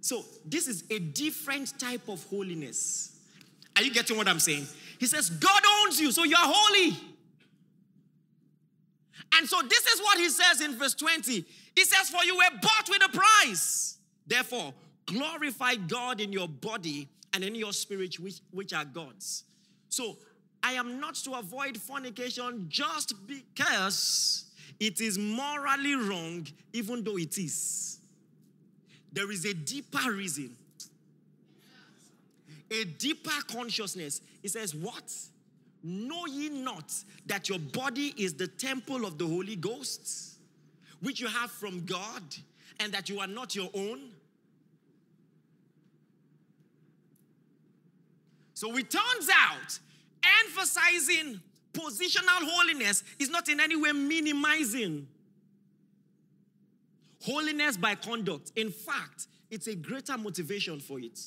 So, 0.00 0.24
this 0.44 0.66
is 0.66 0.84
a 0.90 0.98
different 0.98 1.78
type 1.78 2.08
of 2.08 2.24
holiness. 2.24 3.18
Are 3.76 3.82
you 3.82 3.92
getting 3.92 4.16
what 4.16 4.28
I'm 4.28 4.40
saying? 4.40 4.66
He 4.98 5.06
says, 5.06 5.30
God 5.30 5.62
owns 5.82 6.00
you, 6.00 6.12
so 6.12 6.24
you 6.24 6.36
are 6.36 6.52
holy. 6.52 6.96
And 9.38 9.48
so 9.48 9.62
this 9.62 9.86
is 9.86 10.00
what 10.00 10.18
he 10.18 10.28
says 10.28 10.60
in 10.60 10.76
verse 10.76 10.94
20. 10.94 11.44
He 11.76 11.84
says, 11.84 12.10
For 12.10 12.24
you 12.24 12.36
were 12.36 12.58
bought 12.60 12.88
with 12.88 13.02
a 13.04 13.08
price. 13.08 13.98
Therefore, 14.26 14.74
glorify 15.06 15.76
God 15.76 16.20
in 16.20 16.32
your 16.32 16.48
body 16.48 17.08
and 17.32 17.44
in 17.44 17.54
your 17.54 17.72
spirit, 17.72 18.18
which, 18.18 18.40
which 18.50 18.72
are 18.72 18.84
God's. 18.84 19.44
So 19.88 20.18
I 20.62 20.72
am 20.72 21.00
not 21.00 21.14
to 21.16 21.32
avoid 21.34 21.78
fornication 21.78 22.66
just 22.68 23.14
because 23.26 24.44
it 24.78 25.00
is 25.00 25.18
morally 25.18 25.94
wrong, 25.94 26.46
even 26.72 27.02
though 27.04 27.16
it 27.16 27.38
is. 27.38 27.99
There 29.12 29.30
is 29.30 29.44
a 29.44 29.54
deeper 29.54 30.12
reason, 30.12 30.54
a 32.70 32.84
deeper 32.84 33.30
consciousness. 33.48 34.20
He 34.42 34.48
says, 34.48 34.74
What? 34.74 35.12
Know 35.82 36.26
ye 36.26 36.50
not 36.50 36.92
that 37.26 37.48
your 37.48 37.58
body 37.58 38.14
is 38.16 38.34
the 38.34 38.46
temple 38.46 39.06
of 39.06 39.16
the 39.16 39.26
Holy 39.26 39.56
Ghost, 39.56 40.38
which 41.00 41.20
you 41.20 41.26
have 41.26 41.50
from 41.50 41.86
God, 41.86 42.22
and 42.78 42.92
that 42.92 43.08
you 43.08 43.18
are 43.20 43.26
not 43.26 43.56
your 43.56 43.70
own? 43.74 44.10
So 48.52 48.76
it 48.76 48.90
turns 48.90 49.30
out 49.34 49.78
emphasizing 50.44 51.40
positional 51.72 52.42
holiness 52.42 53.02
is 53.18 53.30
not 53.30 53.48
in 53.48 53.58
any 53.58 53.74
way 53.74 53.92
minimizing 53.92 55.06
holiness 57.22 57.76
by 57.76 57.94
conduct. 57.94 58.52
In 58.56 58.70
fact, 58.70 59.26
it's 59.50 59.66
a 59.66 59.74
greater 59.74 60.16
motivation 60.16 60.80
for 60.80 60.98
it. 61.00 61.18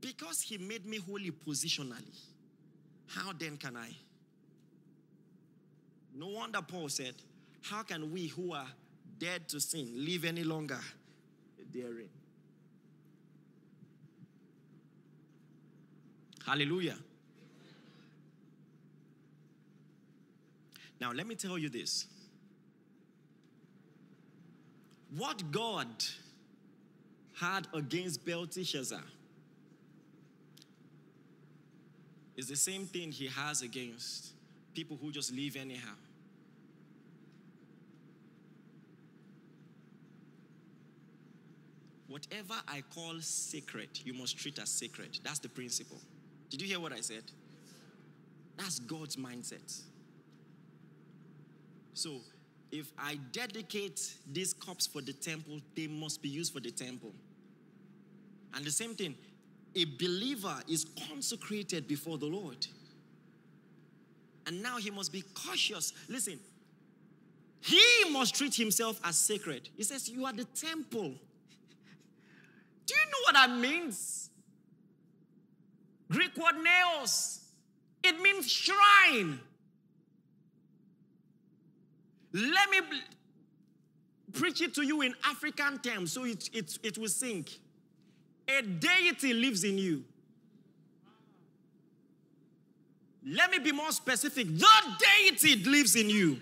Because 0.00 0.40
he 0.42 0.58
made 0.58 0.86
me 0.86 0.98
holy 0.98 1.30
positionally, 1.30 2.16
how 3.08 3.32
then 3.32 3.56
can 3.56 3.76
I? 3.76 3.90
No 6.14 6.28
wonder 6.28 6.62
Paul 6.62 6.88
said, 6.88 7.14
How 7.62 7.82
can 7.82 8.12
we 8.12 8.28
who 8.28 8.52
are 8.54 8.68
dead 9.18 9.48
to 9.48 9.60
sin 9.60 9.90
live 9.94 10.24
any 10.24 10.44
longer 10.44 10.78
therein? 11.72 12.08
Hallelujah. 16.46 16.96
Now, 21.00 21.12
let 21.12 21.26
me 21.26 21.34
tell 21.34 21.58
you 21.58 21.68
this. 21.68 22.06
What 25.16 25.50
God 25.50 25.86
had 27.38 27.68
against 27.74 28.24
Belteshazzar 28.24 29.02
is 32.36 32.48
the 32.48 32.56
same 32.56 32.86
thing 32.86 33.12
he 33.12 33.26
has 33.26 33.62
against 33.62 34.32
people 34.74 34.98
who 35.00 35.10
just 35.10 35.32
live 35.34 35.56
anyhow. 35.56 35.94
Whatever 42.08 42.54
I 42.68 42.82
call 42.94 43.20
sacred, 43.20 43.88
you 44.04 44.14
must 44.14 44.38
treat 44.38 44.58
as 44.58 44.70
sacred. 44.70 45.18
That's 45.22 45.38
the 45.38 45.48
principle. 45.48 45.98
Did 46.50 46.62
you 46.62 46.68
hear 46.68 46.80
what 46.80 46.92
I 46.92 47.00
said? 47.00 47.24
That's 48.56 48.78
God's 48.78 49.16
mindset. 49.16 49.82
So, 51.96 52.20
if 52.70 52.92
I 52.98 53.18
dedicate 53.32 54.16
these 54.30 54.52
cups 54.52 54.86
for 54.86 55.00
the 55.00 55.14
temple, 55.14 55.60
they 55.74 55.86
must 55.86 56.20
be 56.20 56.28
used 56.28 56.52
for 56.52 56.60
the 56.60 56.70
temple. 56.70 57.10
And 58.54 58.66
the 58.66 58.70
same 58.70 58.94
thing, 58.94 59.14
a 59.74 59.86
believer 59.86 60.54
is 60.68 60.84
consecrated 61.08 61.88
before 61.88 62.18
the 62.18 62.26
Lord. 62.26 62.66
And 64.46 64.62
now 64.62 64.76
he 64.76 64.90
must 64.90 65.10
be 65.10 65.24
cautious. 65.32 65.94
Listen, 66.06 66.38
he 67.62 67.82
must 68.10 68.34
treat 68.34 68.54
himself 68.54 69.00
as 69.02 69.16
sacred. 69.16 69.70
He 69.74 69.82
says, 69.82 70.06
You 70.06 70.26
are 70.26 70.34
the 70.34 70.44
temple. 70.44 71.14
Do 72.84 72.94
you 72.94 73.10
know 73.10 73.18
what 73.24 73.34
that 73.36 73.50
means? 73.56 74.28
Greek 76.10 76.36
word 76.36 76.62
naos. 76.62 77.40
It 78.04 78.20
means 78.20 78.52
shrine. 78.52 79.40
Let 82.36 82.70
me 82.70 82.80
preach 84.34 84.60
it 84.60 84.74
to 84.74 84.82
you 84.82 85.00
in 85.00 85.14
African 85.24 85.78
terms 85.78 86.12
so 86.12 86.24
it, 86.26 86.50
it, 86.52 86.78
it 86.82 86.98
will 86.98 87.08
sink. 87.08 87.58
A 88.46 88.60
deity 88.60 89.32
lives 89.32 89.64
in 89.64 89.78
you. 89.78 90.04
Let 93.26 93.50
me 93.50 93.58
be 93.58 93.72
more 93.72 93.90
specific. 93.90 94.46
The 94.48 94.68
deity 94.98 95.64
lives 95.64 95.96
in 95.96 96.10
you. 96.10 96.38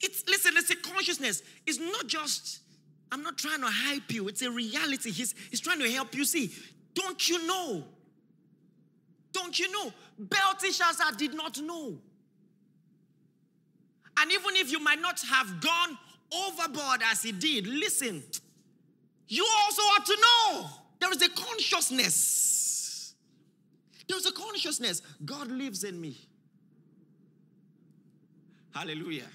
It's 0.00 0.24
listen, 0.28 0.52
a 0.56 0.80
consciousness. 0.80 1.42
It's 1.66 1.80
not 1.80 2.06
just, 2.06 2.60
I'm 3.10 3.24
not 3.24 3.36
trying 3.36 3.60
to 3.62 3.68
hype 3.68 4.12
you, 4.12 4.28
it's 4.28 4.42
a 4.42 4.50
reality. 4.50 5.10
He's, 5.10 5.34
he's 5.50 5.60
trying 5.60 5.80
to 5.80 5.90
help 5.90 6.14
you 6.14 6.24
see. 6.24 6.52
Don't 6.94 7.28
you 7.28 7.44
know? 7.48 7.82
Don't 9.32 9.58
you 9.58 9.72
know? 9.72 9.92
Belteshazzar 10.18 11.12
did 11.16 11.34
not 11.34 11.60
know. 11.60 11.98
And 14.18 14.30
even 14.30 14.56
if 14.56 14.70
you 14.70 14.80
might 14.80 15.00
not 15.00 15.20
have 15.20 15.60
gone 15.60 15.98
overboard 16.32 17.02
as 17.10 17.22
he 17.22 17.32
did, 17.32 17.66
listen, 17.66 18.22
you 19.28 19.46
also 19.64 19.82
ought 19.82 20.06
to 20.06 20.16
know 20.20 20.66
there 21.00 21.10
is 21.10 21.22
a 21.22 21.28
consciousness. 21.30 23.14
There's 24.08 24.26
a 24.26 24.32
consciousness. 24.32 25.02
God 25.24 25.48
lives 25.48 25.84
in 25.84 26.00
me. 26.00 26.16
Hallelujah. 28.74 29.26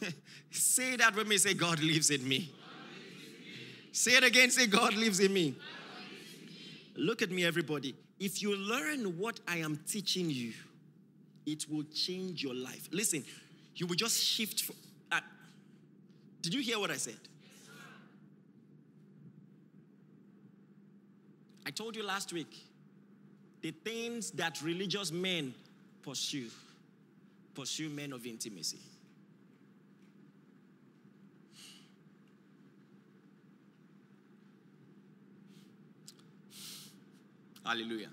say 0.50 0.96
that 0.96 1.14
with 1.14 1.26
me. 1.26 1.38
Say, 1.38 1.54
God 1.54 1.80
lives 1.80 2.10
in 2.10 2.26
me. 2.26 2.52
Say 3.92 4.12
it 4.12 4.24
again. 4.24 4.50
Say, 4.50 4.66
God 4.66 4.94
lives 4.94 5.20
in 5.20 5.32
me. 5.32 5.54
Look 6.96 7.22
at 7.22 7.30
me, 7.30 7.44
everybody. 7.44 7.94
If 8.18 8.42
you 8.42 8.56
learn 8.56 9.18
what 9.18 9.40
I 9.46 9.58
am 9.58 9.80
teaching 9.86 10.30
you, 10.30 10.52
it 11.46 11.64
will 11.70 11.84
change 11.84 12.42
your 12.42 12.54
life. 12.54 12.88
Listen, 12.90 13.24
you 13.76 13.86
will 13.86 13.94
just 13.94 14.22
shift. 14.22 14.64
From, 14.64 14.74
uh, 15.12 15.20
did 16.42 16.52
you 16.52 16.60
hear 16.60 16.78
what 16.78 16.90
I 16.90 16.96
said? 16.96 17.16
I 21.64 21.70
told 21.70 21.96
you 21.96 22.04
last 22.04 22.32
week 22.32 22.54
the 23.62 23.70
things 23.70 24.30
that 24.32 24.60
religious 24.62 25.10
men 25.10 25.54
pursue, 26.02 26.48
pursue 27.54 27.88
men 27.88 28.12
of 28.12 28.26
intimacy. 28.26 28.78
Hallelujah. 37.64 38.10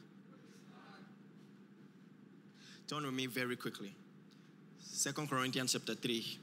Turn 2.93 3.05
with 3.05 3.15
me 3.15 3.25
very 3.25 3.55
quickly. 3.55 3.91
Second 4.79 5.27
Corinthians 5.27 5.73
chapter 5.73 5.95
3. 5.95 6.37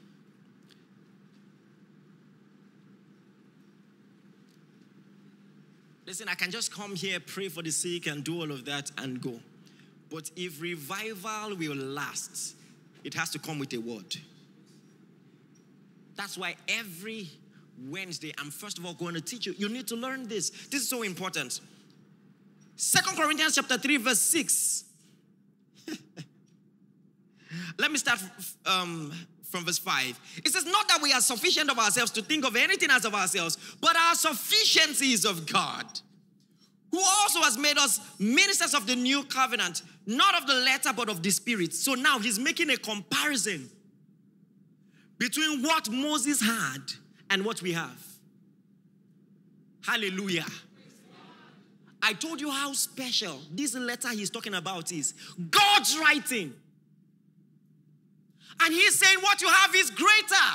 Listen, 6.05 6.27
I 6.27 6.35
can 6.35 6.51
just 6.51 6.73
come 6.73 6.93
here, 6.93 7.21
pray 7.21 7.47
for 7.47 7.63
the 7.63 7.71
sick, 7.71 8.07
and 8.07 8.21
do 8.21 8.41
all 8.41 8.51
of 8.51 8.65
that 8.65 8.91
and 8.97 9.21
go. 9.21 9.39
But 10.09 10.29
if 10.35 10.61
revival 10.61 11.55
will 11.55 11.77
last, 11.77 12.55
it 13.05 13.13
has 13.13 13.29
to 13.29 13.39
come 13.39 13.57
with 13.57 13.71
a 13.71 13.77
word. 13.77 14.13
That's 16.17 16.37
why 16.37 16.57
every 16.67 17.29
Wednesday, 17.87 18.33
I'm 18.37 18.51
first 18.51 18.77
of 18.77 18.85
all 18.85 18.93
going 18.93 19.13
to 19.13 19.21
teach 19.21 19.45
you. 19.45 19.55
You 19.57 19.69
need 19.69 19.87
to 19.87 19.95
learn 19.95 20.27
this. 20.27 20.49
This 20.49 20.81
is 20.81 20.89
so 20.89 21.03
important. 21.03 21.61
Second 22.75 23.15
Corinthians 23.15 23.55
chapter 23.55 23.77
3, 23.77 23.95
verse 23.95 24.19
6. 24.19 24.90
Let 27.77 27.91
me 27.91 27.97
start 27.97 28.19
um, 28.65 29.11
from 29.43 29.65
verse 29.65 29.77
5. 29.77 30.19
It 30.43 30.51
says, 30.51 30.65
Not 30.65 30.87
that 30.87 31.01
we 31.01 31.13
are 31.13 31.21
sufficient 31.21 31.69
of 31.69 31.77
ourselves 31.77 32.11
to 32.11 32.21
think 32.21 32.45
of 32.45 32.55
anything 32.55 32.89
as 32.91 33.05
of 33.05 33.13
ourselves, 33.13 33.57
but 33.81 33.95
our 33.95 34.15
sufficiency 34.15 35.13
is 35.13 35.25
of 35.25 35.51
God, 35.51 35.85
who 36.91 37.01
also 37.19 37.41
has 37.41 37.57
made 37.57 37.77
us 37.77 37.99
ministers 38.19 38.73
of 38.73 38.87
the 38.87 38.95
new 38.95 39.23
covenant, 39.23 39.83
not 40.05 40.35
of 40.35 40.47
the 40.47 40.55
letter, 40.55 40.91
but 40.95 41.09
of 41.09 41.21
the 41.21 41.29
spirit. 41.29 41.73
So 41.73 41.93
now 41.93 42.19
he's 42.19 42.39
making 42.39 42.69
a 42.69 42.77
comparison 42.77 43.69
between 45.17 45.61
what 45.61 45.89
Moses 45.89 46.41
had 46.41 46.81
and 47.29 47.45
what 47.45 47.61
we 47.61 47.73
have. 47.73 48.07
Hallelujah. 49.85 50.45
I 52.01 52.13
told 52.13 52.41
you 52.41 52.49
how 52.49 52.73
special 52.73 53.39
this 53.51 53.75
letter 53.75 54.09
he's 54.09 54.29
talking 54.29 54.55
about 54.55 54.91
is. 54.91 55.13
God's 55.49 55.97
writing. 55.99 56.53
And 58.59 58.73
he's 58.73 58.97
saying 58.99 59.19
what 59.21 59.41
you 59.41 59.47
have 59.47 59.73
is 59.75 59.89
greater. 59.89 60.49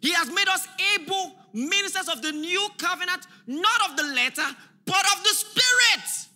He 0.00 0.12
has 0.12 0.30
made 0.32 0.48
us 0.48 0.66
able 0.94 1.34
ministers 1.52 2.08
of 2.08 2.22
the 2.22 2.32
new 2.32 2.68
covenant, 2.78 3.26
not 3.46 3.90
of 3.90 3.96
the 3.96 4.04
letter, 4.04 4.46
but 4.86 5.04
of 5.16 5.22
the 5.22 5.34
spirit. 5.34 6.28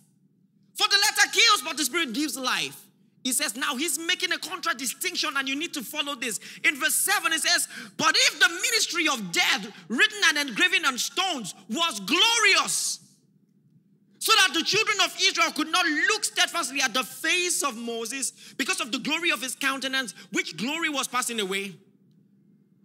For 0.75 0.87
the 0.87 0.97
letter 0.97 1.31
kills, 1.31 1.61
but 1.63 1.77
the 1.77 1.85
spirit 1.85 2.13
gives 2.13 2.37
life. 2.37 2.85
He 3.23 3.31
says, 3.31 3.55
now 3.55 3.75
he's 3.75 3.97
making 3.97 4.33
a 4.33 4.37
contradistinction, 4.37 5.31
and 5.35 5.49
you 5.49 5.55
need 5.55 5.73
to 5.73 5.81
follow 5.81 6.13
this. 6.13 6.39
In 6.63 6.75
verse 6.75 6.93
7, 6.93 7.31
he 7.31 7.39
says, 7.39 7.67
But 7.97 8.15
if 8.15 8.39
the 8.39 8.49
ministry 8.49 9.07
of 9.07 9.31
death, 9.31 9.65
written 9.87 10.19
and 10.27 10.47
engraven 10.47 10.85
on 10.85 10.99
stones, 10.99 11.55
was 11.67 11.99
glorious, 12.01 12.99
so 14.25 14.31
that 14.37 14.55
the 14.55 14.63
children 14.63 14.97
of 15.03 15.15
Israel 15.21 15.51
could 15.51 15.71
not 15.71 15.85
look 15.85 16.23
steadfastly 16.23 16.81
at 16.81 16.95
the 16.95 17.03
face 17.03 17.61
of 17.61 17.77
Moses 17.77 18.33
because 18.57 18.81
of 18.81 18.91
the 18.91 18.97
glory 18.97 19.29
of 19.29 19.39
his 19.39 19.53
countenance, 19.53 20.15
which 20.31 20.57
glory 20.57 20.89
was 20.89 21.07
passing 21.07 21.39
away, 21.39 21.75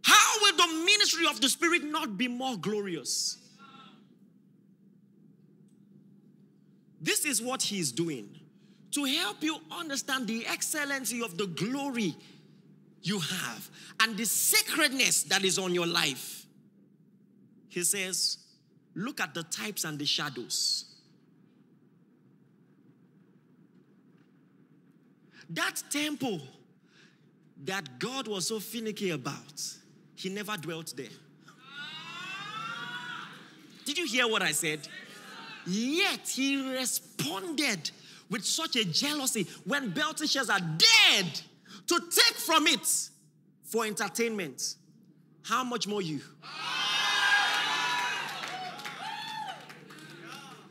how 0.02 0.32
will 0.42 0.54
the 0.54 0.84
ministry 0.84 1.24
of 1.26 1.40
the 1.40 1.48
Spirit 1.48 1.82
not 1.82 2.18
be 2.18 2.28
more 2.28 2.58
glorious? 2.58 3.38
This 7.00 7.24
is 7.24 7.40
what 7.40 7.62
he 7.62 7.80
is 7.80 7.90
doing 7.90 8.38
to 8.90 9.04
help 9.04 9.42
you 9.42 9.56
understand 9.70 10.26
the 10.26 10.46
excellency 10.46 11.22
of 11.22 11.38
the 11.38 11.46
glory 11.46 12.14
you 13.00 13.18
have 13.18 13.70
and 14.00 14.14
the 14.14 14.26
sacredness 14.26 15.22
that 15.22 15.42
is 15.42 15.58
on 15.58 15.72
your 15.72 15.86
life. 15.86 16.44
He 17.70 17.82
says, 17.82 18.36
Look 18.94 19.22
at 19.22 19.32
the 19.32 19.44
types 19.44 19.84
and 19.84 19.98
the 19.98 20.04
shadows. 20.04 20.89
That 25.50 25.82
temple 25.90 26.40
that 27.64 27.98
God 27.98 28.28
was 28.28 28.46
so 28.46 28.60
finicky 28.60 29.10
about, 29.10 29.62
he 30.14 30.28
never 30.28 30.56
dwelt 30.56 30.94
there. 30.96 31.06
Did 33.84 33.98
you 33.98 34.06
hear 34.06 34.28
what 34.28 34.42
I 34.42 34.52
said? 34.52 34.86
Yet 35.66 36.28
he 36.28 36.76
responded 36.76 37.90
with 38.30 38.44
such 38.44 38.76
a 38.76 38.84
jealousy 38.84 39.46
when 39.64 39.90
Belteshazzar 39.90 40.58
dared 40.60 41.40
to 41.88 42.00
take 42.10 42.36
from 42.36 42.66
it 42.68 43.08
for 43.64 43.84
entertainment. 43.84 44.76
How 45.42 45.64
much 45.64 45.88
more 45.88 46.00
you? 46.00 46.20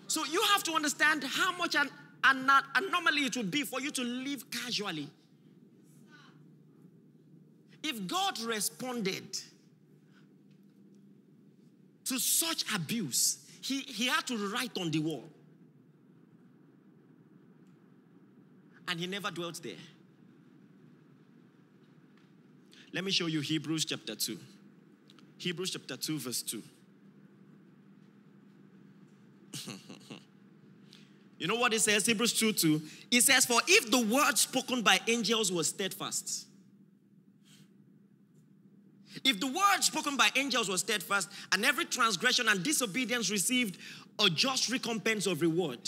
So 0.08 0.26
you 0.26 0.42
have 0.54 0.63
to 0.63 0.74
understand 0.74 1.24
how 1.24 1.52
much 1.58 1.76
an, 1.76 1.89
an 2.23 2.49
anomaly 2.75 3.25
it 3.25 3.38
would 3.38 3.51
be 3.51 3.63
for 3.63 3.79
you 3.79 3.91
to 3.91 4.01
live 4.03 4.49
casually. 4.51 5.10
If 7.82 8.08
God 8.08 8.39
responded 8.41 9.38
to 12.05 12.19
such 12.19 12.65
abuse, 12.73 13.38
he, 13.62 13.82
he 13.82 14.08
had 14.08 14.27
to 14.27 14.51
write 14.51 14.77
on 14.77 14.91
the 14.91 14.99
wall. 14.99 15.23
And 18.88 18.99
he 18.99 19.08
never 19.08 19.32
dwelt 19.32 19.62
there. 19.63 19.73
Let 22.91 23.03
me 23.03 23.12
show 23.12 23.27
you 23.27 23.39
Hebrews 23.41 23.86
chapter 23.86 24.15
2. 24.15 24.38
Hebrews 25.38 25.71
chapter 25.71 25.95
2, 25.95 26.19
verse 26.19 26.41
2. 26.41 26.63
you 31.39 31.47
know 31.47 31.56
what 31.56 31.73
it 31.73 31.80
says? 31.80 32.06
Hebrews 32.06 32.34
2 32.34 32.52
2. 32.52 32.82
It 33.12 33.21
says, 33.21 33.45
For 33.45 33.62
if 33.65 33.89
the 33.89 33.99
word 33.99 34.38
spoken 34.38 34.82
by 34.82 34.99
angels 35.08 35.52
was 35.52 35.69
steadfast, 35.69 36.45
if 39.23 39.39
the 39.39 39.47
word 39.47 39.82
spoken 39.82 40.17
by 40.17 40.30
angels 40.36 40.69
was 40.69 40.82
steadfast, 40.82 41.30
and 41.54 41.65
every 41.65 41.86
transgression 41.86 42.49
and 42.49 42.62
disobedience 42.62 43.32
received 43.32 43.80
a 44.19 44.30
just 44.30 44.69
recompense 44.69 45.28
of 45.28 45.41
reward. 45.41 45.80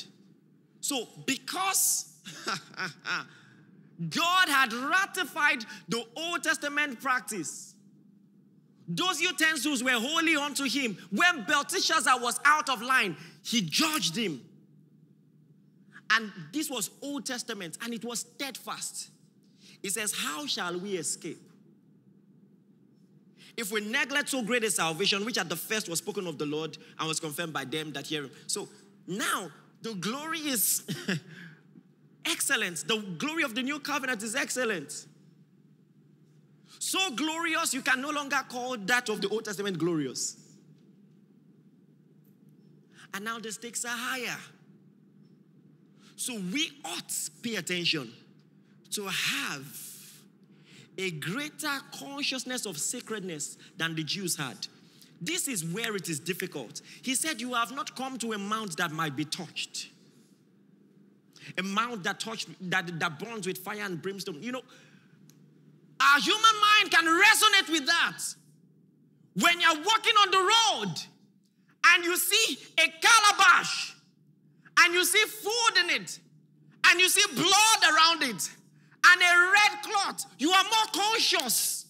So, 0.79 1.07
because 1.25 2.13
God 4.09 4.47
had 4.47 4.71
ratified 4.71 5.65
the 5.89 6.05
Old 6.15 6.43
Testament 6.43 7.01
practice, 7.01 7.75
those 8.87 9.19
utensils 9.19 9.83
were 9.83 9.91
holy 9.91 10.37
unto 10.37 10.63
him. 10.63 10.97
When 11.11 11.43
Belteshazzar 11.43 12.19
was 12.19 12.39
out 12.45 12.69
of 12.69 12.81
line, 12.81 13.17
he 13.43 13.61
judged 13.61 14.15
him. 14.15 14.41
And 16.11 16.31
this 16.51 16.69
was 16.69 16.89
Old 17.01 17.25
Testament, 17.25 17.77
and 17.81 17.93
it 17.93 18.03
was 18.03 18.19
steadfast. 18.19 19.09
It 19.81 19.91
says, 19.91 20.13
How 20.13 20.45
shall 20.45 20.77
we 20.77 20.97
escape? 20.97 21.39
If 23.55 23.71
we 23.71 23.81
neglect 23.81 24.29
so 24.29 24.41
great 24.41 24.63
a 24.63 24.71
salvation, 24.71 25.25
which 25.25 25.37
at 25.37 25.49
the 25.49 25.55
first 25.55 25.89
was 25.89 25.99
spoken 25.99 26.27
of 26.27 26.37
the 26.37 26.45
Lord 26.45 26.77
and 26.99 27.07
was 27.07 27.19
confirmed 27.19 27.53
by 27.53 27.65
them 27.65 27.91
that 27.93 28.07
hear 28.07 28.23
him. 28.23 28.31
So 28.47 28.67
now 29.07 29.49
the 29.81 29.93
glory 29.95 30.39
is 30.39 30.83
excellent. 32.25 32.87
The 32.87 32.97
glory 33.17 33.43
of 33.43 33.55
the 33.55 33.61
new 33.61 33.79
covenant 33.79 34.23
is 34.23 34.35
excellent. 34.35 35.05
So 36.79 37.11
glorious, 37.11 37.73
you 37.73 37.81
can 37.81 38.01
no 38.01 38.09
longer 38.09 38.39
call 38.49 38.77
that 38.77 39.09
of 39.09 39.21
the 39.21 39.27
Old 39.29 39.45
Testament 39.45 39.77
glorious. 39.77 40.37
And 43.13 43.25
now 43.25 43.39
the 43.39 43.51
stakes 43.51 43.85
are 43.85 43.89
higher. 43.89 44.37
So 46.15 46.39
we 46.51 46.71
ought 46.85 47.09
to 47.09 47.31
pay 47.41 47.55
attention 47.55 48.11
to 48.91 49.07
have 49.07 49.65
a 50.97 51.11
greater 51.11 51.79
consciousness 51.97 52.65
of 52.65 52.77
sacredness 52.77 53.57
than 53.77 53.95
the 53.95 54.03
Jews 54.03 54.35
had. 54.35 54.67
This 55.21 55.47
is 55.47 55.63
where 55.63 55.95
it 55.95 56.09
is 56.09 56.19
difficult. 56.19 56.81
He 57.01 57.15
said, 57.15 57.39
You 57.39 57.53
have 57.53 57.71
not 57.71 57.95
come 57.95 58.17
to 58.19 58.33
a 58.33 58.37
mount 58.37 58.77
that 58.77 58.91
might 58.91 59.15
be 59.15 59.25
touched. 59.25 59.89
A 61.57 61.63
mount 61.63 62.03
that 62.03 62.19
touched 62.19 62.49
that, 62.69 62.99
that 62.99 63.19
burns 63.19 63.47
with 63.47 63.59
fire 63.59 63.83
and 63.83 64.01
brimstone. 64.01 64.41
You 64.41 64.51
know, 64.53 64.61
our 65.99 66.19
human 66.19 66.41
mind 66.41 66.91
can 66.91 67.05
resonate 67.05 67.71
with 67.71 67.85
that. 67.85 68.19
When 69.39 69.59
you're 69.61 69.75
walking 69.75 70.13
on 70.21 70.31
the 70.31 70.37
road 70.37 70.95
and 71.87 72.03
you 72.03 72.17
see 72.17 72.57
a 72.77 72.87
calabash 73.01 73.90
and 74.81 74.93
you 74.93 75.03
see 75.05 75.23
food 75.25 75.83
in 75.83 76.01
it 76.01 76.19
and 76.87 76.99
you 76.99 77.09
see 77.09 77.23
blood 77.35 77.93
around 77.93 78.23
it 78.23 78.49
and 79.05 79.21
a 79.21 79.51
red 79.51 79.83
cloth, 79.83 80.25
you 80.37 80.51
are 80.51 80.63
more 80.63 81.03
conscious 81.03 81.85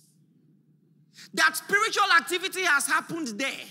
that 1.34 1.56
spiritual 1.56 2.12
activity 2.18 2.64
has 2.64 2.88
happened 2.88 3.28
there. 3.40 3.68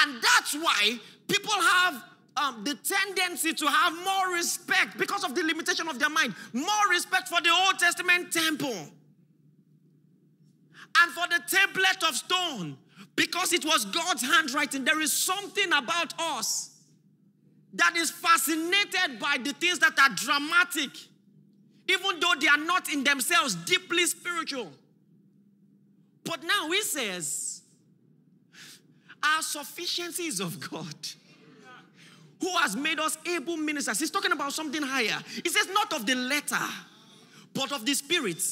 And 0.00 0.22
that's 0.22 0.54
why 0.54 0.98
people 1.26 1.52
have 1.52 2.04
um, 2.36 2.62
the 2.64 2.74
tendency 2.74 3.52
to 3.52 3.66
have 3.66 3.92
more 4.04 4.34
respect 4.34 4.96
because 4.96 5.24
of 5.24 5.34
the 5.34 5.42
limitation 5.42 5.88
of 5.88 5.98
their 5.98 6.10
mind, 6.10 6.34
more 6.52 6.88
respect 6.90 7.28
for 7.28 7.40
the 7.40 7.50
Old 7.50 7.78
Testament 7.78 8.32
temple 8.32 8.88
and 11.00 11.12
for 11.12 11.26
the 11.28 11.42
tablet 11.48 12.04
of 12.08 12.16
stone 12.16 12.76
because 13.16 13.52
it 13.52 13.64
was 13.64 13.84
God's 13.86 14.22
handwriting. 14.22 14.84
There 14.84 15.00
is 15.00 15.12
something 15.12 15.72
about 15.72 16.14
us 16.20 16.77
that 17.74 17.96
is 17.96 18.10
fascinated 18.10 19.18
by 19.20 19.36
the 19.42 19.52
things 19.52 19.78
that 19.78 19.98
are 19.98 20.14
dramatic 20.14 20.90
even 21.88 22.20
though 22.20 22.34
they 22.38 22.48
are 22.48 22.58
not 22.58 22.92
in 22.92 23.02
themselves 23.02 23.54
deeply 23.54 24.04
spiritual. 24.04 24.70
But 26.22 26.42
now 26.44 26.70
he 26.70 26.82
says, 26.82 27.62
our 29.22 29.42
sufficiency 29.42 30.24
is 30.24 30.40
of 30.40 30.60
God 30.70 30.94
who 32.40 32.50
has 32.58 32.76
made 32.76 33.00
us 33.00 33.16
able 33.26 33.56
ministers. 33.56 33.98
He's 33.98 34.10
talking 34.10 34.32
about 34.32 34.52
something 34.52 34.82
higher. 34.82 35.18
He 35.42 35.48
says, 35.48 35.66
not 35.72 35.92
of 35.94 36.06
the 36.06 36.14
letter, 36.14 36.56
but 37.54 37.72
of 37.72 37.84
the 37.84 37.94
spirit. 37.94 38.42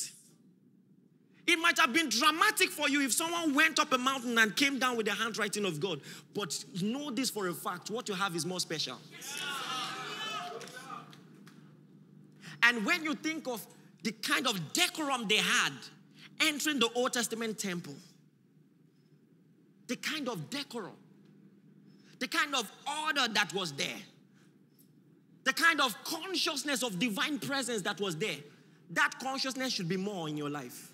It 1.46 1.58
might 1.60 1.78
have 1.78 1.92
been 1.92 2.08
dramatic 2.08 2.70
for 2.70 2.88
you 2.88 3.02
if 3.02 3.12
someone 3.12 3.54
went 3.54 3.78
up 3.78 3.92
a 3.92 3.98
mountain 3.98 4.36
and 4.36 4.54
came 4.56 4.78
down 4.78 4.96
with 4.96 5.06
the 5.06 5.12
handwriting 5.12 5.64
of 5.64 5.78
God. 5.78 6.00
But 6.34 6.64
know 6.82 7.10
this 7.10 7.30
for 7.30 7.46
a 7.48 7.54
fact 7.54 7.90
what 7.90 8.08
you 8.08 8.14
have 8.14 8.34
is 8.34 8.44
more 8.44 8.58
special. 8.58 8.98
And 12.62 12.84
when 12.84 13.04
you 13.04 13.14
think 13.14 13.46
of 13.46 13.64
the 14.02 14.10
kind 14.10 14.46
of 14.48 14.72
decorum 14.72 15.28
they 15.28 15.36
had 15.36 15.72
entering 16.40 16.80
the 16.80 16.90
Old 16.94 17.12
Testament 17.12 17.58
temple, 17.58 17.94
the 19.86 19.96
kind 19.96 20.28
of 20.28 20.50
decorum, 20.50 20.96
the 22.18 22.26
kind 22.26 22.56
of 22.56 22.70
order 23.04 23.32
that 23.32 23.54
was 23.54 23.72
there, 23.72 24.00
the 25.44 25.52
kind 25.52 25.80
of 25.80 25.94
consciousness 26.02 26.82
of 26.82 26.98
divine 26.98 27.38
presence 27.38 27.82
that 27.82 28.00
was 28.00 28.16
there, 28.16 28.38
that 28.90 29.12
consciousness 29.22 29.72
should 29.72 29.88
be 29.88 29.96
more 29.96 30.28
in 30.28 30.36
your 30.36 30.50
life. 30.50 30.92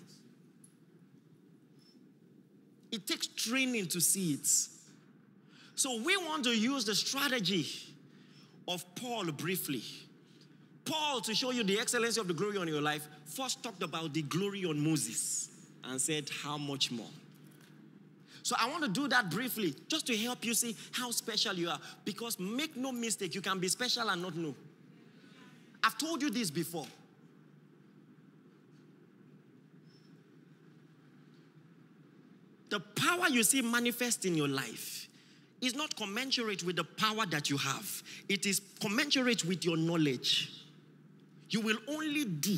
It 2.93 3.05
takes 3.05 3.27
training 3.27 3.87
to 3.87 3.99
see 3.99 4.35
it. 4.35 4.47
So 5.75 6.01
we 6.01 6.15
want 6.15 6.45
to 6.45 6.57
use 6.57 6.85
the 6.85 6.95
strategy 6.95 7.67
of 8.69 8.85
Paul 8.95 9.25
briefly 9.33 9.83
Paul, 10.85 11.21
to 11.21 11.33
show 11.33 11.51
you 11.51 11.63
the 11.63 11.79
excellency 11.79 12.19
of 12.19 12.27
the 12.27 12.33
glory 12.33 12.57
on 12.57 12.67
your 12.67 12.81
life, 12.81 13.07
first 13.25 13.63
talked 13.63 13.83
about 13.83 14.13
the 14.13 14.21
glory 14.23 14.65
on 14.65 14.79
Moses 14.79 15.49
and 15.83 15.99
said, 16.01 16.29
How 16.41 16.57
much 16.57 16.91
more? 16.91 17.07
So 18.41 18.55
I 18.59 18.69
want 18.69 18.83
to 18.83 18.89
do 18.89 19.07
that 19.07 19.31
briefly, 19.31 19.73
just 19.87 20.05
to 20.07 20.17
help 20.17 20.43
you 20.43 20.53
see 20.53 20.75
how 20.91 21.11
special 21.11 21.53
you 21.53 21.69
are. 21.69 21.79
Because 22.03 22.37
make 22.37 22.75
no 22.75 22.91
mistake, 22.91 23.35
you 23.35 23.41
can 23.41 23.59
be 23.59 23.69
special 23.69 24.09
and 24.09 24.21
not 24.21 24.35
know. 24.35 24.53
I've 25.81 25.97
told 25.97 26.21
you 26.21 26.29
this 26.29 26.51
before. 26.51 26.87
The 32.73 32.79
power 32.79 33.29
you 33.29 33.43
see 33.43 33.61
manifest 33.61 34.25
in 34.25 34.33
your 34.33 34.47
life 34.47 35.07
is 35.61 35.75
not 35.75 35.95
commensurate 35.95 36.63
with 36.63 36.75
the 36.75 36.83
power 36.83 37.23
that 37.27 37.47
you 37.47 37.57
have, 37.57 38.01
it 38.27 38.47
is 38.47 38.61
commensurate 38.81 39.45
with 39.45 39.63
your 39.63 39.77
knowledge. 39.77 40.51
You 41.51 41.61
will 41.61 41.77
only 41.87 42.25
do 42.25 42.57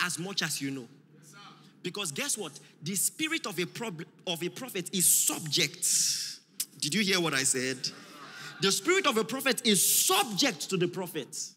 as 0.00 0.18
much 0.18 0.40
as 0.40 0.62
you 0.62 0.70
know. 0.70 0.88
Because 1.82 2.12
guess 2.12 2.38
what? 2.38 2.58
The 2.82 2.94
spirit 2.94 3.46
of 3.46 3.58
a, 3.58 3.66
prob- 3.66 4.06
of 4.26 4.42
a 4.42 4.48
prophet 4.48 4.88
is 4.94 5.06
subject. 5.06 5.86
Did 6.80 6.94
you 6.94 7.02
hear 7.02 7.20
what 7.20 7.34
I 7.34 7.42
said? 7.42 7.76
The 8.62 8.72
spirit 8.72 9.06
of 9.06 9.18
a 9.18 9.24
prophet 9.24 9.66
is 9.66 10.06
subject 10.06 10.70
to 10.70 10.78
the 10.78 10.88
prophet. 10.88 11.50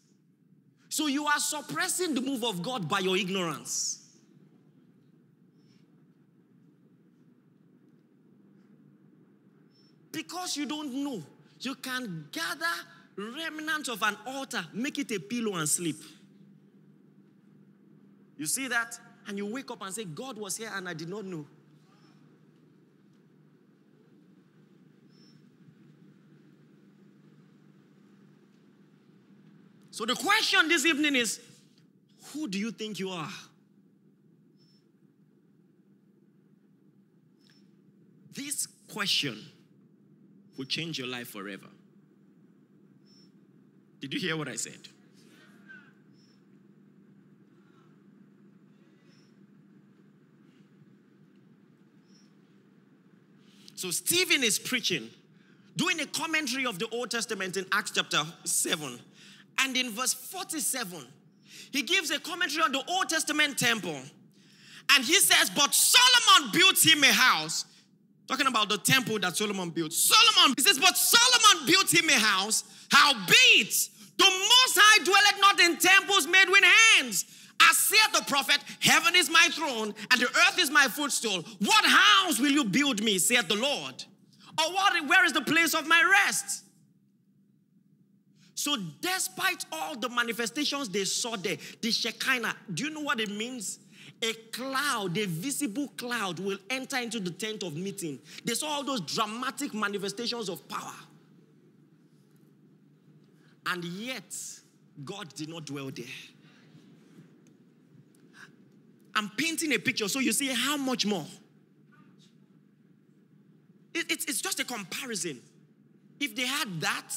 So 0.90 1.06
you 1.06 1.24
are 1.24 1.38
suppressing 1.38 2.12
the 2.12 2.20
move 2.20 2.44
of 2.44 2.62
God 2.62 2.90
by 2.90 2.98
your 2.98 3.16
ignorance. 3.16 3.98
Because 10.12 10.56
you 10.56 10.66
don't 10.66 10.92
know, 10.92 11.22
you 11.60 11.74
can 11.74 12.28
gather 12.32 12.66
remnants 13.16 13.88
of 13.88 14.02
an 14.02 14.16
altar, 14.26 14.64
make 14.72 14.98
it 14.98 15.10
a 15.12 15.18
pillow 15.18 15.56
and 15.56 15.68
sleep. 15.68 15.96
You 18.36 18.46
see 18.46 18.68
that? 18.68 18.98
And 19.26 19.36
you 19.36 19.46
wake 19.46 19.70
up 19.70 19.82
and 19.82 19.92
say, 19.92 20.04
God 20.04 20.38
was 20.38 20.56
here 20.56 20.70
and 20.72 20.88
I 20.88 20.94
did 20.94 21.08
not 21.08 21.24
know. 21.24 21.44
So 29.90 30.06
the 30.06 30.14
question 30.14 30.68
this 30.68 30.86
evening 30.86 31.16
is 31.16 31.40
who 32.32 32.46
do 32.46 32.56
you 32.56 32.70
think 32.70 33.00
you 33.00 33.10
are? 33.10 33.28
This 38.32 38.68
question 38.86 39.36
will 40.58 40.64
change 40.64 40.98
your 40.98 41.06
life 41.06 41.28
forever. 41.28 41.68
Did 44.00 44.12
you 44.12 44.20
hear 44.20 44.36
what 44.36 44.48
I 44.48 44.56
said? 44.56 44.88
So 53.76 53.92
Stephen 53.92 54.42
is 54.42 54.58
preaching, 54.58 55.08
doing 55.76 56.00
a 56.00 56.06
commentary 56.06 56.66
of 56.66 56.80
the 56.80 56.88
Old 56.88 57.12
Testament 57.12 57.56
in 57.56 57.64
Acts 57.70 57.92
chapter 57.92 58.24
7. 58.42 58.98
And 59.60 59.76
in 59.76 59.90
verse 59.90 60.12
47, 60.12 61.06
he 61.70 61.82
gives 61.82 62.10
a 62.10 62.18
commentary 62.18 62.64
on 62.64 62.72
the 62.72 62.82
Old 62.88 63.08
Testament 63.08 63.56
temple. 63.56 64.00
And 64.90 65.04
he 65.04 65.14
says, 65.20 65.50
But 65.50 65.72
Solomon 65.74 66.50
built 66.52 66.84
him 66.84 67.04
a 67.04 67.12
house. 67.12 67.66
Talking 68.28 68.46
about 68.46 68.68
the 68.68 68.78
temple 68.78 69.18
that 69.20 69.36
Solomon 69.36 69.70
built. 69.70 69.92
Solomon, 69.92 70.54
he 70.56 70.62
says, 70.62 70.78
But 70.78 70.96
Solomon 70.96 71.66
built 71.66 71.92
him 71.92 72.08
a 72.10 72.18
house. 72.18 72.62
Howbeit, 72.92 73.88
the 74.18 74.24
Most 74.24 74.78
High 74.78 75.02
dwelleth 75.02 75.40
not 75.40 75.60
in 75.60 75.76
temples 75.78 76.26
made 76.26 76.48
with 76.48 76.62
hands 76.62 77.24
I 77.60 77.72
said 77.72 78.20
the 78.20 78.24
prophet, 78.26 78.58
Heaven 78.80 79.14
is 79.16 79.30
my 79.30 79.48
throne, 79.52 79.94
and 80.10 80.20
the 80.20 80.26
earth 80.26 80.58
is 80.58 80.70
my 80.70 80.86
footstool. 80.86 81.44
What 81.58 81.84
house 81.84 82.38
will 82.38 82.50
you 82.50 82.64
build 82.64 83.02
me, 83.02 83.18
saith 83.18 83.48
the 83.48 83.56
Lord? 83.56 84.04
Or 84.58 84.72
what, 84.72 85.06
where 85.08 85.24
is 85.24 85.32
the 85.32 85.40
place 85.40 85.74
of 85.74 85.86
my 85.86 86.02
rest? 86.24 86.64
So, 88.54 88.76
despite 89.00 89.64
all 89.70 89.96
the 89.96 90.08
manifestations 90.08 90.88
they 90.88 91.04
saw 91.04 91.36
there, 91.36 91.56
the 91.80 91.90
Shekinah, 91.90 92.56
do 92.74 92.84
you 92.84 92.90
know 92.90 93.00
what 93.00 93.20
it 93.20 93.30
means? 93.30 93.78
A 94.20 94.32
cloud, 94.52 95.16
a 95.16 95.26
visible 95.26 95.88
cloud, 95.96 96.40
will 96.40 96.58
enter 96.70 96.96
into 96.98 97.20
the 97.20 97.30
tent 97.30 97.62
of 97.62 97.76
meeting. 97.76 98.18
They 98.44 98.54
saw 98.54 98.68
all 98.68 98.84
those 98.84 99.00
dramatic 99.00 99.72
manifestations 99.74 100.48
of 100.48 100.66
power. 100.68 100.94
And 103.66 103.84
yet, 103.84 104.34
God 105.04 105.32
did 105.34 105.48
not 105.48 105.66
dwell 105.66 105.90
there. 105.90 106.06
I'm 109.14 109.30
painting 109.30 109.72
a 109.72 109.78
picture 109.78 110.08
so 110.08 110.20
you 110.20 110.32
see 110.32 110.48
how 110.48 110.76
much 110.76 111.04
more. 111.04 111.26
It, 113.92 114.10
it's, 114.10 114.24
it's 114.26 114.40
just 114.40 114.60
a 114.60 114.64
comparison. 114.64 115.40
If 116.20 116.34
they 116.34 116.46
had 116.46 116.80
that, 116.80 117.12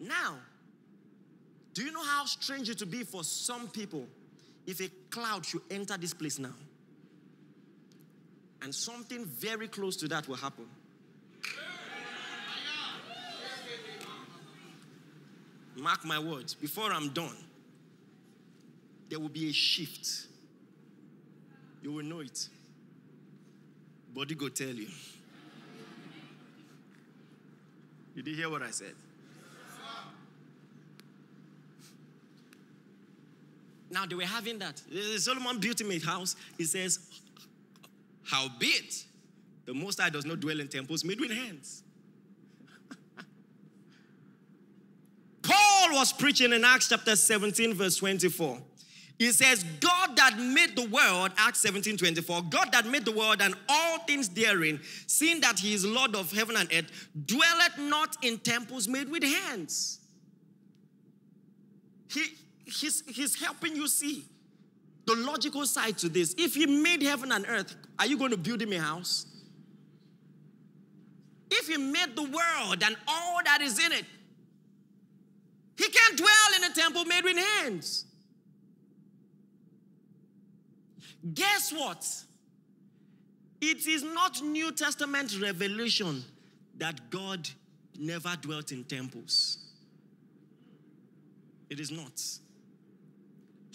now, 0.00 0.36
do 1.78 1.84
you 1.84 1.92
know 1.92 2.02
how 2.02 2.24
strange 2.24 2.68
it 2.68 2.80
would 2.80 2.90
be 2.90 3.04
for 3.04 3.22
some 3.22 3.68
people 3.68 4.04
if 4.66 4.80
a 4.80 4.90
cloud 5.10 5.46
should 5.46 5.60
enter 5.70 5.96
this 5.96 6.12
place 6.12 6.36
now? 6.40 6.54
And 8.60 8.74
something 8.74 9.24
very 9.24 9.68
close 9.68 9.94
to 9.98 10.08
that 10.08 10.26
will 10.26 10.34
happen. 10.34 10.64
Mark 15.76 16.04
my 16.04 16.18
words, 16.18 16.52
before 16.52 16.90
I'm 16.90 17.10
done, 17.10 17.36
there 19.08 19.20
will 19.20 19.28
be 19.28 19.48
a 19.48 19.52
shift. 19.52 20.26
You 21.80 21.92
will 21.92 22.04
know 22.04 22.18
it. 22.18 22.48
Body 24.12 24.34
go 24.34 24.48
tell 24.48 24.66
you. 24.66 24.88
Did 28.16 28.26
you 28.26 28.34
hear 28.34 28.50
what 28.50 28.62
I 28.62 28.70
said? 28.72 28.94
Now 33.90 34.06
they 34.06 34.14
were 34.14 34.22
having 34.22 34.58
that. 34.58 34.80
Eh, 34.92 35.18
Solomon 35.18 35.58
built 35.58 35.80
him 35.80 35.90
a 35.90 35.98
house. 35.98 36.36
He 36.56 36.64
says, 36.64 36.98
Howbeit, 38.24 39.04
the 39.64 39.74
Most 39.74 40.00
High 40.00 40.10
does 40.10 40.26
not 40.26 40.40
dwell 40.40 40.60
in 40.60 40.68
temples 40.68 41.04
made 41.04 41.20
with 41.20 41.30
hands. 41.30 41.82
Paul 45.42 45.92
was 45.92 46.12
preaching 46.12 46.52
in 46.52 46.64
Acts 46.64 46.88
chapter 46.88 47.16
17, 47.16 47.74
verse 47.74 47.96
24. 47.96 48.58
He 49.18 49.32
says, 49.32 49.64
God 49.80 50.16
that 50.16 50.38
made 50.38 50.76
the 50.76 50.86
world, 50.86 51.32
Acts 51.36 51.60
17, 51.60 51.96
24, 51.96 52.42
God 52.50 52.70
that 52.70 52.86
made 52.86 53.04
the 53.04 53.10
world 53.10 53.42
and 53.42 53.54
all 53.68 53.98
things 54.00 54.28
therein, 54.28 54.78
seeing 55.08 55.40
that 55.40 55.58
he 55.58 55.74
is 55.74 55.84
Lord 55.84 56.14
of 56.14 56.30
heaven 56.30 56.54
and 56.56 56.72
earth, 56.72 57.08
dwelleth 57.26 57.78
not 57.78 58.16
in 58.22 58.38
temples 58.38 58.86
made 58.86 59.10
with 59.10 59.24
hands. 59.24 59.98
He, 62.08 62.26
he's, 62.68 63.02
he's 63.06 63.40
helping 63.40 63.74
you 63.74 63.88
see 63.88 64.24
the 65.06 65.14
logical 65.14 65.66
side 65.66 65.98
to 65.98 66.08
this. 66.08 66.34
If 66.36 66.54
he 66.54 66.66
made 66.66 67.02
heaven 67.02 67.32
and 67.32 67.46
earth, 67.48 67.74
are 67.98 68.06
you 68.06 68.18
going 68.18 68.30
to 68.30 68.36
build 68.36 68.60
him 68.60 68.72
a 68.72 68.78
house? 68.78 69.26
If 71.50 71.68
he 71.68 71.78
made 71.78 72.14
the 72.14 72.22
world 72.22 72.82
and 72.84 72.96
all 73.06 73.40
that 73.44 73.62
is 73.62 73.78
in 73.78 73.92
it, 73.92 74.04
he 75.76 75.88
can't 75.88 76.16
dwell 76.16 76.28
in 76.56 76.64
a 76.70 76.74
temple 76.74 77.04
made 77.04 77.24
with 77.24 77.38
hands. 77.38 78.04
Guess 81.34 81.72
what? 81.72 82.06
It 83.60 83.86
is 83.86 84.02
not 84.02 84.42
New 84.42 84.72
Testament 84.72 85.40
revelation 85.40 86.22
that 86.76 87.10
God 87.10 87.48
never 87.98 88.36
dwelt 88.40 88.72
in 88.72 88.84
temples. 88.84 89.58
It 91.70 91.80
is 91.80 91.90
not. 91.90 92.20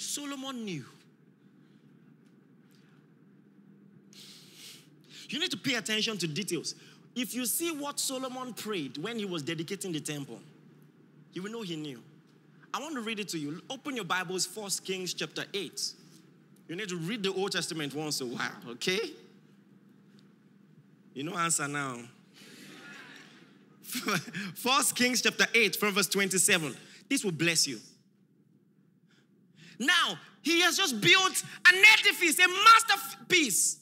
Solomon 0.04 0.66
knew. 0.66 0.86
You 5.30 5.40
need 5.40 5.52
to 5.52 5.58
pay 5.58 5.76
attention 5.76 6.18
to 6.20 6.28
details. 6.28 6.76
If 7.16 7.34
you 7.34 7.46
see 7.46 7.72
what 7.72 8.00
Solomon 8.00 8.54
prayed 8.54 8.98
when 8.98 9.18
he 9.18 9.26
was 9.26 9.42
dedicating 9.42 9.92
the 9.92 10.00
temple, 10.00 10.40
you 11.34 11.42
will 11.42 11.52
know 11.52 11.62
he 11.62 11.76
knew. 11.76 12.02
I 12.74 12.80
want 12.80 12.96
to 12.96 13.02
read 13.02 13.20
it 13.20 13.30
to 13.30 13.40
you. 13.40 13.62
Open 13.70 13.96
your 13.96 14.06
Bibles, 14.06 14.46
First 14.46 14.84
Kings 14.84 15.14
chapter 15.14 15.46
8. 15.54 15.94
You 16.68 16.76
need 16.76 16.90
to 16.90 16.98
read 16.98 17.24
the 17.24 17.34
Old 17.34 17.52
Testament 17.52 17.94
once 17.94 18.22
a 18.22 18.26
while, 18.26 18.52
okay? 18.70 19.12
You 21.14 21.24
know 21.24 21.36
answer 21.36 21.68
now. 21.68 22.00
First 24.56 24.96
Kings 24.96 25.22
chapter 25.22 25.46
8, 25.54 25.76
from 25.76 25.94
verse 25.94 26.08
27. 26.08 26.76
This 27.10 27.24
will 27.24 27.32
bless 27.32 27.68
you. 27.68 27.80
Now, 29.80 30.18
he 30.42 30.62
has 30.62 30.78
just 30.78 31.00
built 31.00 31.44
an 31.68 31.84
edifice, 32.00 32.40
a 32.40 32.48
masterpiece, 32.48 33.80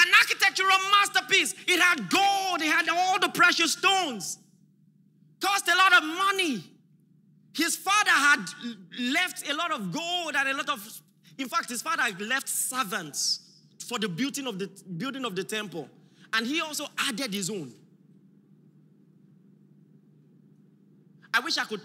an 0.00 0.08
architectural 0.22 0.78
masterpiece. 0.90 1.54
It 1.66 1.80
had 1.80 2.08
gold, 2.08 2.62
it 2.62 2.70
had 2.70 2.88
all 2.88 3.18
the 3.18 3.28
precious 3.28 3.72
stones 3.72 4.38
cost 5.40 5.68
a 5.68 5.76
lot 5.76 5.96
of 5.96 6.04
money. 6.04 6.64
His 7.52 7.76
father 7.76 8.10
had 8.10 8.44
left 9.00 9.48
a 9.48 9.54
lot 9.54 9.72
of 9.72 9.92
gold 9.92 10.34
and 10.36 10.48
a 10.48 10.56
lot 10.56 10.68
of 10.68 11.02
In 11.38 11.48
fact, 11.48 11.68
his 11.68 11.82
father 11.82 12.02
had 12.02 12.20
left 12.20 12.48
servants 12.48 13.40
for 13.86 13.98
the 13.98 14.08
building 14.08 14.46
of 14.46 14.58
the 14.58 14.68
building 14.96 15.24
of 15.24 15.36
the 15.36 15.44
temple, 15.44 15.88
and 16.32 16.46
he 16.46 16.60
also 16.60 16.86
added 16.98 17.32
his 17.32 17.50
own. 17.50 17.72
I 21.32 21.40
wish 21.40 21.58
I 21.58 21.64
could 21.64 21.82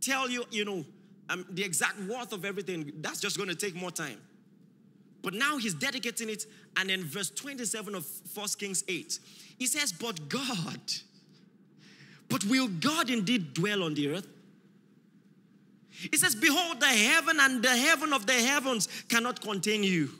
tell 0.00 0.30
you, 0.30 0.44
you 0.50 0.64
know, 0.64 0.84
um, 1.28 1.46
the 1.50 1.62
exact 1.64 2.00
worth 2.00 2.32
of 2.32 2.44
everything. 2.44 2.92
That's 3.00 3.20
just 3.20 3.36
going 3.36 3.48
to 3.48 3.54
take 3.54 3.74
more 3.74 3.90
time. 3.90 4.20
But 5.22 5.34
now 5.34 5.56
he's 5.56 5.72
dedicating 5.72 6.28
it, 6.28 6.46
and 6.76 6.90
in 6.90 7.04
verse 7.04 7.30
27 7.30 7.94
of 7.94 8.06
1 8.34 8.46
Kings 8.58 8.84
8, 8.86 9.18
he 9.58 9.66
says, 9.66 9.90
But 9.92 10.28
God, 10.28 10.80
but 12.28 12.44
will 12.44 12.68
God 12.68 13.08
indeed 13.08 13.54
dwell 13.54 13.82
on 13.82 13.94
the 13.94 14.10
earth? 14.10 14.28
He 15.90 16.16
says, 16.16 16.34
Behold, 16.34 16.80
the 16.80 16.86
heaven 16.86 17.38
and 17.40 17.62
the 17.62 17.74
heaven 17.74 18.12
of 18.12 18.26
the 18.26 18.34
heavens 18.34 18.88
cannot 19.08 19.40
contain 19.40 19.82
you. 19.82 20.10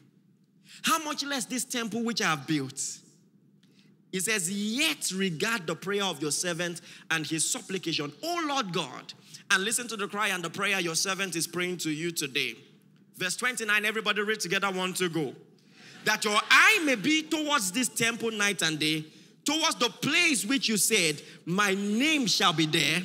How 0.83 0.99
much 1.05 1.25
less 1.25 1.45
this 1.45 1.65
temple 1.65 2.03
which 2.03 2.23
I 2.23 2.31
have 2.31 2.47
built? 2.47 2.81
He 4.15 4.21
says, 4.21 4.49
Yet 4.49 5.11
regard 5.11 5.67
the 5.67 5.75
prayer 5.75 6.05
of 6.05 6.23
your 6.23 6.31
servant 6.31 6.83
and 7.11 7.27
his 7.27 7.51
supplication, 7.51 8.13
O 8.23 8.45
Lord 8.47 8.73
God, 8.73 9.13
and 9.51 9.65
listen 9.65 9.89
to 9.89 9.97
the 9.97 10.07
cry 10.07 10.29
and 10.29 10.41
the 10.41 10.51
prayer 10.51 10.79
your 10.79 10.95
servant 10.95 11.35
is 11.35 11.49
praying 11.49 11.79
to 11.79 11.91
you 11.91 12.13
today. 12.13 12.55
Verse 13.17 13.35
29, 13.35 13.85
everybody 13.85 14.23
read 14.23 14.39
together, 14.39 14.71
one 14.71 14.93
to 14.95 15.09
go. 15.09 15.35
That 16.05 16.25
your 16.25 16.39
eye 16.49 16.81
may 16.85 16.95
be 16.95 17.23
towards 17.25 17.73
this 17.73 17.89
temple 17.89 18.31
night 18.31 18.63
and 18.63 18.79
day, 18.79 19.05
towards 19.45 19.75
the 19.81 19.91
place 19.91 20.47
which 20.47 20.69
you 20.69 20.77
said, 20.77 21.21
My 21.45 21.75
name 21.75 22.29
shall 22.29 22.53
be 22.53 22.67
there, 22.67 23.03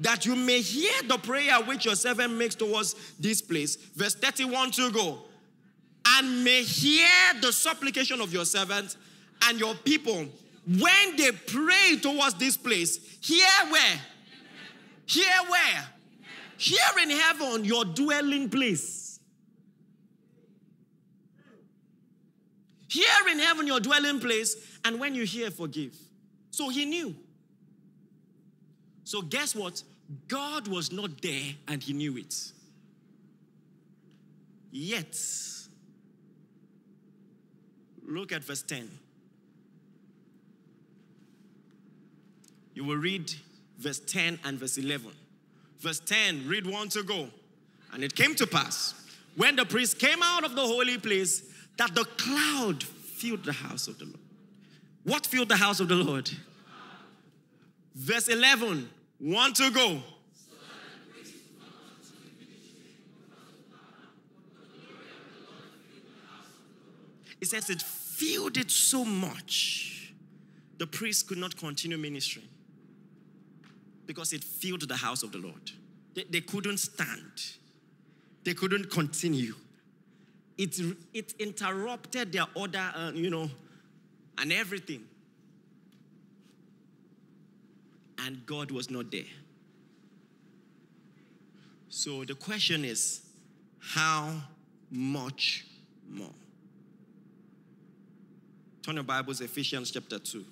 that 0.00 0.26
you 0.26 0.34
may 0.34 0.60
hear 0.60 1.04
the 1.06 1.18
prayer 1.18 1.54
which 1.66 1.84
your 1.84 1.94
servant 1.94 2.32
makes 2.32 2.56
towards 2.56 2.96
this 3.20 3.40
place. 3.40 3.76
Verse 3.76 4.16
31 4.16 4.72
to 4.72 4.90
go. 4.90 5.18
And 6.04 6.42
may 6.42 6.64
hear 6.64 7.08
the 7.40 7.52
supplication 7.52 8.20
of 8.20 8.32
your 8.32 8.44
servant 8.44 8.96
and 9.44 9.60
your 9.60 9.76
people 9.76 10.26
when 10.68 11.16
they 11.16 11.32
pray 11.32 11.96
towards 12.00 12.34
this 12.34 12.56
place. 12.56 12.98
Here 13.22 13.46
where? 13.70 14.00
Here 15.06 15.24
where? 15.48 15.86
Here 16.58 16.78
in 17.02 17.10
heaven, 17.10 17.64
your 17.64 17.86
dwelling 17.86 18.50
place. 18.50 19.18
Here 22.88 23.06
in 23.30 23.38
heaven, 23.38 23.66
your 23.66 23.80
dwelling 23.80 24.20
place, 24.20 24.56
and 24.84 25.00
when 25.00 25.14
you 25.14 25.24
hear, 25.24 25.50
forgive. 25.50 25.96
So 26.50 26.68
he 26.68 26.84
knew. 26.84 27.14
So, 29.04 29.22
guess 29.22 29.54
what? 29.54 29.82
God 30.26 30.68
was 30.68 30.92
not 30.92 31.22
there 31.22 31.54
and 31.66 31.82
he 31.82 31.92
knew 31.94 32.16
it. 32.18 32.34
Yet, 34.70 35.18
look 38.06 38.32
at 38.32 38.44
verse 38.44 38.62
10. 38.62 38.90
You 42.78 42.84
will 42.84 42.96
read 42.96 43.34
verse 43.76 43.98
10 43.98 44.38
and 44.44 44.56
verse 44.56 44.78
11. 44.78 45.10
Verse 45.80 45.98
10, 45.98 46.46
read 46.46 46.64
one 46.64 46.88
to 46.90 47.02
go. 47.02 47.28
And 47.92 48.04
it 48.04 48.14
came 48.14 48.36
to 48.36 48.46
pass 48.46 48.94
when 49.34 49.56
the 49.56 49.64
priest 49.64 49.98
came 49.98 50.22
out 50.22 50.44
of 50.44 50.54
the 50.54 50.60
holy 50.60 50.96
place 50.96 51.42
that 51.76 51.92
the 51.96 52.04
cloud 52.04 52.84
filled 52.84 53.44
the 53.44 53.52
house 53.52 53.88
of 53.88 53.98
the 53.98 54.04
Lord. 54.04 54.20
What 55.02 55.26
filled 55.26 55.48
the 55.48 55.56
house 55.56 55.80
of 55.80 55.88
the 55.88 55.96
Lord? 55.96 56.30
Verse 57.96 58.28
11, 58.28 58.88
one 59.18 59.52
to 59.54 59.72
go. 59.72 60.00
It 67.40 67.48
says 67.48 67.70
it 67.70 67.82
filled 67.82 68.56
it 68.56 68.70
so 68.70 69.04
much, 69.04 70.12
the 70.78 70.86
priest 70.86 71.26
could 71.26 71.38
not 71.38 71.56
continue 71.56 71.98
ministering 71.98 72.46
because 74.08 74.32
it 74.32 74.42
filled 74.42 74.88
the 74.88 74.96
house 74.96 75.22
of 75.22 75.30
the 75.30 75.38
Lord. 75.38 75.70
They, 76.14 76.24
they 76.24 76.40
couldn't 76.40 76.78
stand, 76.78 77.44
they 78.42 78.54
couldn't 78.54 78.90
continue. 78.90 79.54
It, 80.56 80.76
it 81.14 81.34
interrupted 81.38 82.32
their 82.32 82.46
order, 82.56 82.90
uh, 82.96 83.12
you 83.14 83.30
know, 83.30 83.48
and 84.38 84.52
everything. 84.52 85.04
And 88.26 88.44
God 88.44 88.72
was 88.72 88.90
not 88.90 89.12
there. 89.12 89.22
So 91.88 92.24
the 92.24 92.34
question 92.34 92.84
is 92.84 93.20
how 93.78 94.32
much 94.90 95.64
more? 96.10 96.34
Turn 98.82 98.96
your 98.96 99.04
Bibles, 99.04 99.40
Ephesians 99.40 99.92
chapter 99.92 100.18
2. 100.18 100.44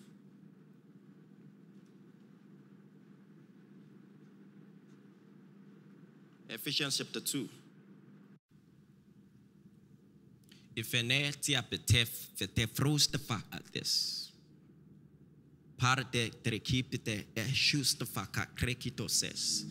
Ka 18.33 18.47
krekito 18.57 19.09
says. 19.09 19.65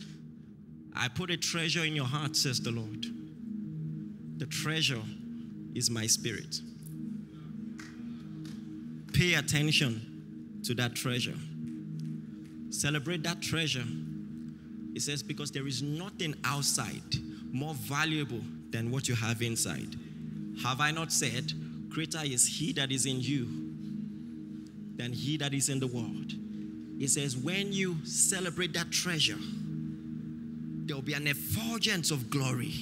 I 0.94 1.08
put 1.08 1.30
a 1.30 1.36
treasure 1.36 1.84
in 1.84 1.94
your 1.94 2.06
heart, 2.06 2.36
says 2.36 2.60
the 2.60 2.70
Lord. 2.70 3.06
The 4.38 4.46
treasure 4.46 5.02
is 5.74 5.90
my 5.90 6.06
spirit. 6.06 6.60
Pay 9.12 9.34
attention 9.34 10.60
to 10.64 10.74
that 10.74 10.94
treasure. 10.94 11.36
Celebrate 12.70 13.22
that 13.22 13.40
treasure 13.40 13.84
it 14.96 15.02
says, 15.02 15.22
because 15.22 15.50
there 15.50 15.66
is 15.66 15.82
nothing 15.82 16.34
outside 16.42 17.02
more 17.52 17.74
valuable 17.74 18.40
than 18.70 18.90
what 18.90 19.08
you 19.10 19.14
have 19.14 19.42
inside. 19.42 19.94
Have 20.62 20.80
I 20.80 20.90
not 20.90 21.12
said, 21.12 21.52
greater 21.90 22.22
is 22.24 22.46
he 22.46 22.72
that 22.72 22.90
is 22.90 23.04
in 23.04 23.20
you 23.20 23.44
than 24.96 25.12
he 25.12 25.36
that 25.36 25.52
is 25.52 25.68
in 25.68 25.80
the 25.80 25.86
world? 25.86 26.32
It 26.98 27.10
says, 27.10 27.36
when 27.36 27.74
you 27.74 27.98
celebrate 28.06 28.72
that 28.72 28.90
treasure, 28.90 29.36
there 30.86 30.96
will 30.96 31.02
be 31.02 31.12
an 31.12 31.26
effulgence 31.26 32.10
of 32.10 32.30
glory. 32.30 32.72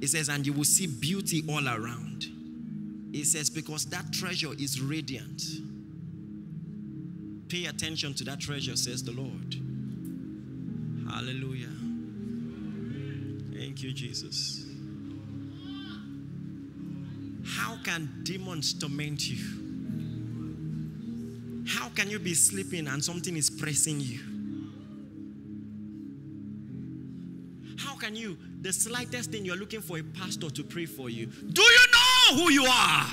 It 0.00 0.08
says, 0.08 0.28
and 0.28 0.44
you 0.44 0.52
will 0.52 0.64
see 0.64 0.88
beauty 0.88 1.44
all 1.48 1.68
around. 1.68 2.26
It 3.12 3.26
says, 3.26 3.48
because 3.48 3.84
that 3.86 4.12
treasure 4.12 4.52
is 4.58 4.80
radiant. 4.80 5.42
Pay 7.48 7.66
attention 7.66 8.14
to 8.14 8.24
that 8.24 8.40
treasure, 8.40 8.74
says 8.74 9.04
the 9.04 9.12
Lord. 9.12 9.67
Hallelujah. 11.10 11.68
Thank 13.52 13.82
you, 13.82 13.92
Jesus. 13.92 14.64
How 17.44 17.76
can 17.82 18.20
demons 18.22 18.74
torment 18.74 19.28
you? 19.28 19.38
How 21.66 21.88
can 21.90 22.10
you 22.10 22.18
be 22.18 22.34
sleeping 22.34 22.86
and 22.86 23.02
something 23.04 23.36
is 23.36 23.50
pressing 23.50 24.00
you? 24.00 24.20
How 27.78 27.96
can 27.96 28.14
you, 28.16 28.36
the 28.60 28.72
slightest 28.72 29.30
thing 29.30 29.44
you're 29.44 29.56
looking 29.56 29.80
for 29.80 29.98
a 29.98 30.02
pastor 30.02 30.50
to 30.50 30.64
pray 30.64 30.86
for 30.86 31.10
you? 31.10 31.26
Do 31.26 31.62
you 31.62 31.86
know 31.92 32.42
who 32.42 32.50
you 32.50 32.64
are? 32.64 33.06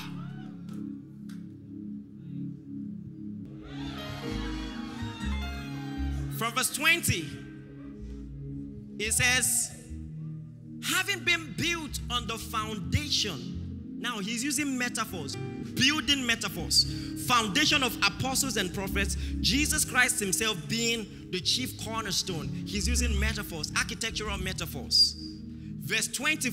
From 6.38 6.54
verse 6.54 6.76
20. 6.76 7.45
It 8.98 9.14
says, 9.14 9.72
having 10.84 11.24
been 11.24 11.54
built 11.58 12.00
on 12.10 12.28
the 12.28 12.38
foundation. 12.38 13.98
Now 14.00 14.20
he's 14.20 14.44
using 14.44 14.78
metaphors, 14.78 15.36
building 15.36 16.26
metaphors. 16.26 17.26
Foundation 17.28 17.82
of 17.82 17.96
apostles 18.04 18.58
and 18.58 18.74
prophets, 18.74 19.16
Jesus 19.42 19.84
Christ 19.84 20.20
himself 20.20 20.58
being 20.68 21.08
the 21.32 21.40
chief 21.40 21.84
cornerstone. 21.84 22.48
He's 22.66 22.88
using 22.88 23.20
metaphors, 23.20 23.72
architectural 23.76 24.38
metaphors. 24.38 25.16
Verse 25.80 26.08
20, 26.08 26.52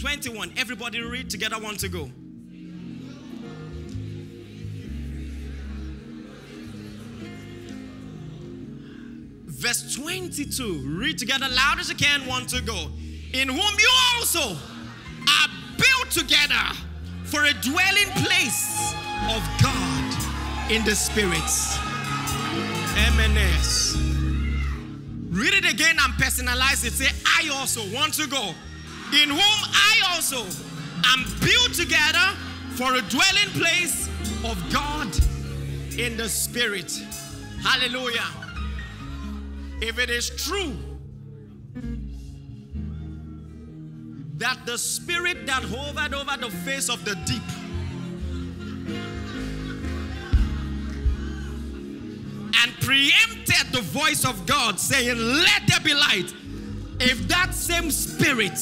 21, 0.00 0.54
everybody 0.56 1.00
read 1.00 1.30
together, 1.30 1.56
one 1.56 1.76
to 1.76 1.88
go. 1.88 2.10
22. 10.28 10.98
Read 10.98 11.16
together 11.16 11.46
loud 11.48 11.78
as 11.78 11.88
you 11.88 11.94
can, 11.94 12.26
one 12.26 12.44
to 12.44 12.60
go. 12.60 12.90
In 13.32 13.48
whom 13.48 13.58
you 13.78 13.90
also 14.14 14.50
are 14.50 15.48
built 15.78 16.10
together 16.10 16.76
for 17.24 17.44
a 17.44 17.52
dwelling 17.62 18.10
place 18.22 18.92
of 19.30 19.42
God 19.62 20.70
in 20.70 20.84
the 20.84 20.94
spirits. 20.94 21.78
MNS. 23.16 23.96
Read 25.30 25.54
it 25.54 25.72
again 25.72 25.96
and 25.98 26.12
personalize 26.14 26.84
it. 26.84 26.92
Say, 26.92 27.08
I 27.24 27.48
also 27.54 27.80
want 27.94 28.12
to 28.14 28.26
go. 28.28 28.54
In 29.22 29.30
whom 29.30 29.38
I 29.40 30.02
also 30.10 30.42
and 30.42 31.24
built 31.40 31.72
together 31.72 32.36
for 32.74 32.96
a 32.96 33.02
dwelling 33.08 33.50
place 33.54 34.08
of 34.44 34.62
God 34.70 35.08
in 35.98 36.18
the 36.18 36.28
Spirit. 36.28 36.92
Hallelujah. 37.62 38.47
If 39.80 39.98
it 39.98 40.10
is 40.10 40.30
true 40.30 40.76
that 44.38 44.66
the 44.66 44.78
Spirit 44.78 45.46
that 45.46 45.62
hovered 45.64 46.14
over 46.14 46.36
the 46.36 46.50
face 46.50 46.88
of 46.88 47.04
the 47.04 47.14
deep 47.26 47.42
and 52.60 52.72
preempted 52.80 53.72
the 53.72 53.80
voice 53.82 54.24
of 54.24 54.46
God 54.46 54.80
saying, 54.80 55.16
Let 55.16 55.62
there 55.66 55.80
be 55.80 55.94
light, 55.94 56.32
if 57.00 57.26
that 57.28 57.54
same 57.54 57.90
Spirit 57.90 58.58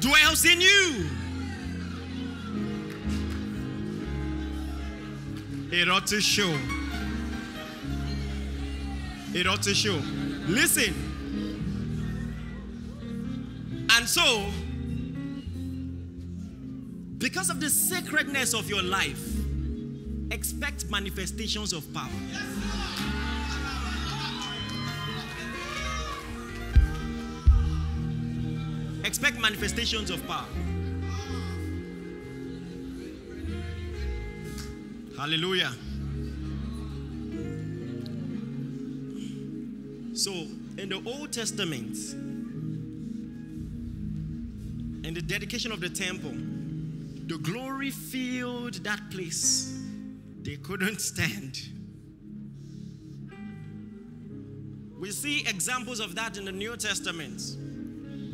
dwells 0.00 0.44
in 0.44 0.60
you, 0.60 1.06
it 5.70 5.88
ought 5.88 6.06
to 6.08 6.20
show. 6.20 6.79
It 9.32 9.46
ought 9.46 9.62
to 9.62 9.74
show. 9.74 10.00
Listen. 10.48 10.94
And 13.90 14.08
so, 14.08 14.46
because 17.18 17.50
of 17.50 17.60
the 17.60 17.70
sacredness 17.70 18.54
of 18.54 18.68
your 18.68 18.82
life, 18.82 19.22
expect 20.30 20.90
manifestations 20.90 21.72
of 21.72 21.92
power. 21.92 22.08
Expect 29.04 29.40
manifestations 29.40 30.10
of 30.10 30.26
power. 30.26 30.46
Hallelujah. 35.16 35.72
So, 40.20 40.32
in 40.32 40.90
the 40.90 41.02
Old 41.06 41.32
Testament, 41.32 41.96
in 45.02 45.14
the 45.14 45.22
dedication 45.22 45.72
of 45.72 45.80
the 45.80 45.88
temple, 45.88 46.34
the 47.26 47.38
glory 47.38 47.90
filled 47.90 48.74
that 48.84 49.00
place. 49.10 49.82
They 50.42 50.56
couldn't 50.56 51.00
stand. 51.00 51.58
We 54.98 55.10
see 55.10 55.40
examples 55.48 56.00
of 56.00 56.14
that 56.16 56.36
in 56.36 56.44
the 56.44 56.52
New 56.52 56.76
Testament. 56.76 57.40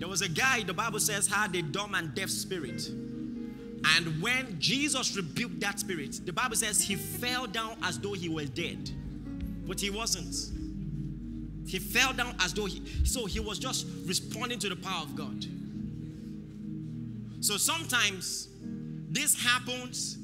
There 0.01 0.09
was 0.09 0.23
a 0.23 0.29
guy, 0.29 0.65
the 0.65 0.75
Bible 0.75 0.99
says, 0.99 1.29
had 1.29 1.55
a 1.55 1.63
dumb 1.63 1.95
and 1.95 2.13
deaf 2.17 2.31
spirit. 2.31 2.85
And 2.89 4.21
when 4.21 4.59
Jesus 4.59 5.15
rebuked 5.15 5.61
that 5.61 5.79
spirit, 5.79 6.23
the 6.27 6.33
Bible 6.33 6.57
says 6.57 6.81
he 6.81 6.97
fell 6.97 7.47
down 7.47 7.77
as 7.85 8.01
though 8.01 8.15
he 8.15 8.29
was 8.29 8.51
dead. 8.51 8.91
But 9.69 9.79
he 9.79 9.91
wasn't. 9.91 10.66
He 11.67 11.81
fell 11.81 12.13
down 12.13 12.37
as 12.41 12.55
though 12.55 12.67
he, 12.67 12.81
so 13.05 13.27
he 13.27 13.41
was 13.41 13.59
just 13.59 13.87
responding 14.05 14.59
to 14.61 14.69
the 14.69 14.77
power 14.77 15.03
of 15.03 15.17
God. 15.17 15.45
So 17.41 17.57
sometimes 17.57 18.49
this 19.11 19.35
happens 19.43 20.19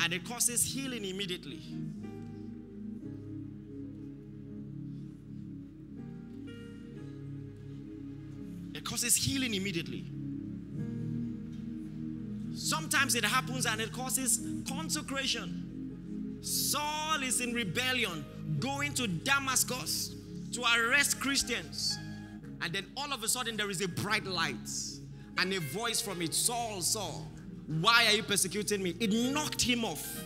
and 0.00 0.12
it 0.12 0.24
causes 0.24 0.64
healing 0.64 1.04
immediately. 1.04 1.60
It 8.74 8.84
causes 8.84 9.14
healing 9.14 9.54
immediately. 9.54 10.04
Sometimes 12.54 13.14
it 13.14 13.24
happens 13.24 13.66
and 13.66 13.80
it 13.80 13.92
causes 13.92 14.40
consecration. 14.68 16.38
Saul 16.40 17.22
is 17.22 17.40
in 17.40 17.52
rebellion, 17.52 18.24
going 18.58 18.94
to 18.94 19.06
Damascus 19.06 20.14
to 20.58 20.64
arrest 20.80 21.20
Christians. 21.20 21.98
And 22.60 22.72
then 22.72 22.86
all 22.96 23.12
of 23.12 23.22
a 23.22 23.28
sudden, 23.28 23.56
there 23.56 23.70
is 23.70 23.80
a 23.80 23.88
bright 23.88 24.24
light 24.24 24.68
and 25.38 25.52
a 25.52 25.60
voice 25.60 26.00
from 26.00 26.20
it 26.20 26.34
Saul, 26.34 26.80
Saul, 26.80 27.26
why 27.66 28.06
are 28.06 28.12
you 28.12 28.22
persecuting 28.22 28.82
me? 28.82 28.96
It 28.98 29.12
knocked 29.32 29.62
him 29.62 29.84
off. 29.84 30.24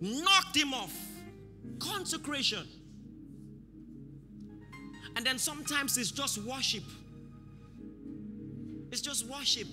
Knocked 0.00 0.56
him 0.56 0.72
off. 0.72 0.94
Consecration. 1.78 2.66
And 5.16 5.26
then 5.26 5.38
sometimes 5.38 5.98
it's 5.98 6.12
just 6.12 6.38
worship. 6.38 6.84
It's 8.92 9.00
just 9.00 9.26
worship. 9.26 9.66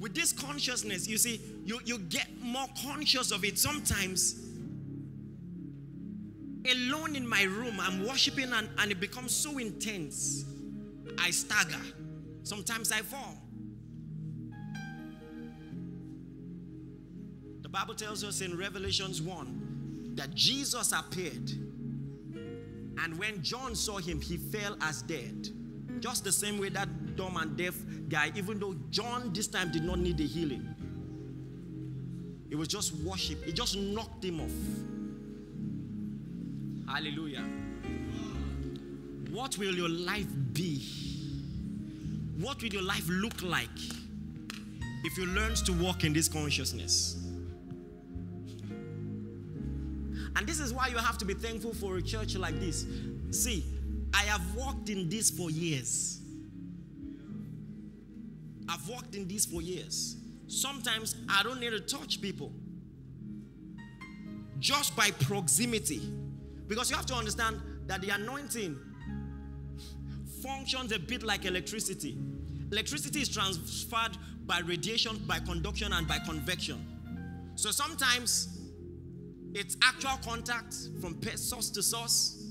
With 0.00 0.14
this 0.14 0.32
consciousness, 0.32 1.06
you 1.08 1.18
see, 1.18 1.40
you, 1.64 1.80
you 1.84 1.98
get 1.98 2.28
more 2.40 2.66
conscious 2.82 3.30
of 3.30 3.44
it. 3.44 3.58
Sometimes, 3.58 4.47
alone 6.66 7.16
in 7.16 7.26
my 7.26 7.42
room, 7.42 7.78
I'm 7.80 8.06
worshiping 8.06 8.52
and, 8.52 8.68
and 8.78 8.90
it 8.90 9.00
becomes 9.00 9.34
so 9.34 9.58
intense. 9.58 10.44
I 11.18 11.30
stagger. 11.30 11.80
Sometimes 12.42 12.92
I 12.92 13.00
fall. 13.00 13.36
The 17.62 17.68
Bible 17.68 17.94
tells 17.94 18.24
us 18.24 18.40
in 18.40 18.56
Revelations 18.56 19.20
1 19.20 20.12
that 20.14 20.34
Jesus 20.34 20.92
appeared. 20.92 21.50
And 23.00 23.18
when 23.18 23.42
John 23.42 23.74
saw 23.74 23.98
him, 23.98 24.20
he 24.20 24.36
fell 24.36 24.76
as 24.80 25.02
dead. 25.02 25.48
Just 26.00 26.24
the 26.24 26.32
same 26.32 26.58
way 26.58 26.70
that 26.70 27.16
dumb 27.16 27.36
and 27.36 27.56
deaf 27.56 27.74
guy, 28.08 28.32
even 28.34 28.58
though 28.58 28.74
John 28.90 29.32
this 29.32 29.48
time 29.48 29.70
did 29.70 29.84
not 29.84 29.98
need 29.98 30.16
the 30.16 30.26
healing, 30.26 30.66
it 32.50 32.56
was 32.56 32.68
just 32.68 32.94
worship, 32.96 33.46
it 33.46 33.54
just 33.54 33.76
knocked 33.76 34.24
him 34.24 34.40
off. 34.40 34.97
Hallelujah. 36.88 37.44
What 39.30 39.58
will 39.58 39.74
your 39.74 39.90
life 39.90 40.26
be? 40.52 40.82
What 42.40 42.62
will 42.62 42.72
your 42.72 42.82
life 42.82 43.06
look 43.08 43.42
like 43.42 43.68
if 45.04 45.18
you 45.18 45.26
learn 45.26 45.54
to 45.54 45.72
walk 45.74 46.04
in 46.04 46.12
this 46.12 46.28
consciousness? 46.28 47.16
And 50.34 50.46
this 50.46 50.60
is 50.60 50.72
why 50.72 50.86
you 50.88 50.96
have 50.96 51.18
to 51.18 51.24
be 51.24 51.34
thankful 51.34 51.74
for 51.74 51.98
a 51.98 52.02
church 52.02 52.36
like 52.36 52.58
this. 52.58 52.86
See, 53.30 53.64
I 54.14 54.22
have 54.22 54.54
walked 54.54 54.88
in 54.88 55.08
this 55.08 55.30
for 55.30 55.50
years. 55.50 56.20
I've 58.68 58.88
walked 58.88 59.14
in 59.14 59.28
this 59.28 59.44
for 59.46 59.60
years. 59.60 60.16
Sometimes 60.46 61.16
I 61.28 61.42
don't 61.42 61.60
need 61.60 61.70
to 61.70 61.80
touch 61.80 62.22
people 62.22 62.52
just 64.58 64.96
by 64.96 65.10
proximity. 65.10 66.00
Because 66.68 66.90
you 66.90 66.96
have 66.96 67.06
to 67.06 67.14
understand 67.14 67.60
that 67.86 68.02
the 68.02 68.10
anointing 68.10 68.78
functions 70.42 70.92
a 70.92 70.98
bit 70.98 71.22
like 71.22 71.46
electricity. 71.46 72.16
Electricity 72.70 73.22
is 73.22 73.28
transferred 73.28 74.16
by 74.44 74.60
radiation, 74.60 75.16
by 75.26 75.38
conduction, 75.40 75.92
and 75.92 76.06
by 76.06 76.18
convection. 76.18 76.84
So 77.54 77.70
sometimes 77.70 78.60
it's 79.54 79.76
actual 79.82 80.18
contact 80.22 80.74
from 81.00 81.20
source 81.36 81.70
to 81.70 81.82
source. 81.82 82.44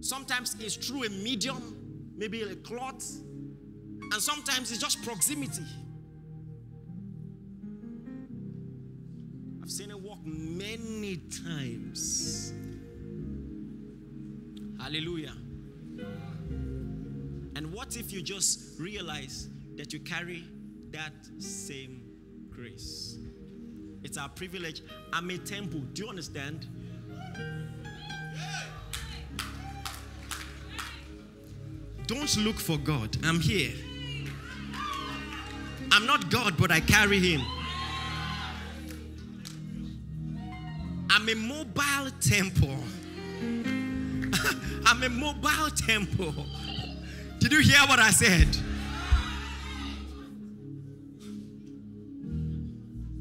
Sometimes 0.00 0.56
it's 0.60 0.74
through 0.74 1.04
a 1.04 1.10
medium, 1.10 2.12
maybe 2.16 2.42
a 2.42 2.56
cloth. 2.56 3.04
And 4.10 4.22
sometimes 4.22 4.72
it's 4.72 4.80
just 4.80 5.02
proximity. 5.04 5.62
I've 9.62 9.70
seen 9.70 9.90
it 9.90 10.00
work 10.00 10.24
many 10.24 11.20
times. 11.44 12.52
Hallelujah. 14.88 15.34
And 17.56 17.74
what 17.74 17.98
if 17.98 18.10
you 18.10 18.22
just 18.22 18.80
realize 18.80 19.50
that 19.76 19.92
you 19.92 20.00
carry 20.00 20.44
that 20.92 21.12
same 21.36 22.08
grace? 22.48 23.18
It's 24.02 24.16
our 24.16 24.30
privilege. 24.30 24.80
I'm 25.12 25.28
a 25.28 25.36
temple. 25.36 25.80
Do 25.92 26.04
you 26.04 26.08
understand? 26.08 26.66
Don't 32.06 32.36
look 32.38 32.56
for 32.56 32.78
God. 32.78 33.14
I'm 33.24 33.40
here. 33.40 33.74
I'm 35.92 36.06
not 36.06 36.30
God, 36.30 36.54
but 36.56 36.72
I 36.72 36.80
carry 36.80 37.18
Him. 37.18 37.42
I'm 41.10 41.28
a 41.28 41.34
mobile 41.34 42.10
temple. 42.22 42.78
I'm 44.90 45.02
a 45.02 45.08
mobile 45.10 45.68
temple. 45.76 46.32
Did 47.40 47.52
you 47.52 47.60
hear 47.60 47.80
what 47.88 47.98
I 47.98 48.10
said? 48.10 48.48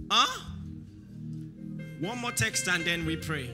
Huh? 0.09 0.43
One 1.99 2.19
more 2.19 2.31
text 2.31 2.69
and 2.69 2.85
then 2.85 3.05
we 3.05 3.17
pray. 3.17 3.53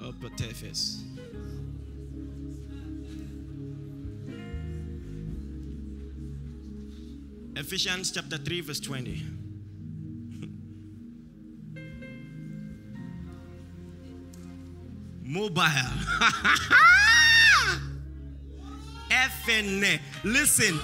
Oh, 0.00 0.14
Ephesians 7.56 8.10
chapter 8.10 8.38
3, 8.38 8.60
verse 8.62 8.80
20. 8.80 9.22
Mobile. 15.30 15.62
FN. 19.10 20.00
Listen. 20.24 20.80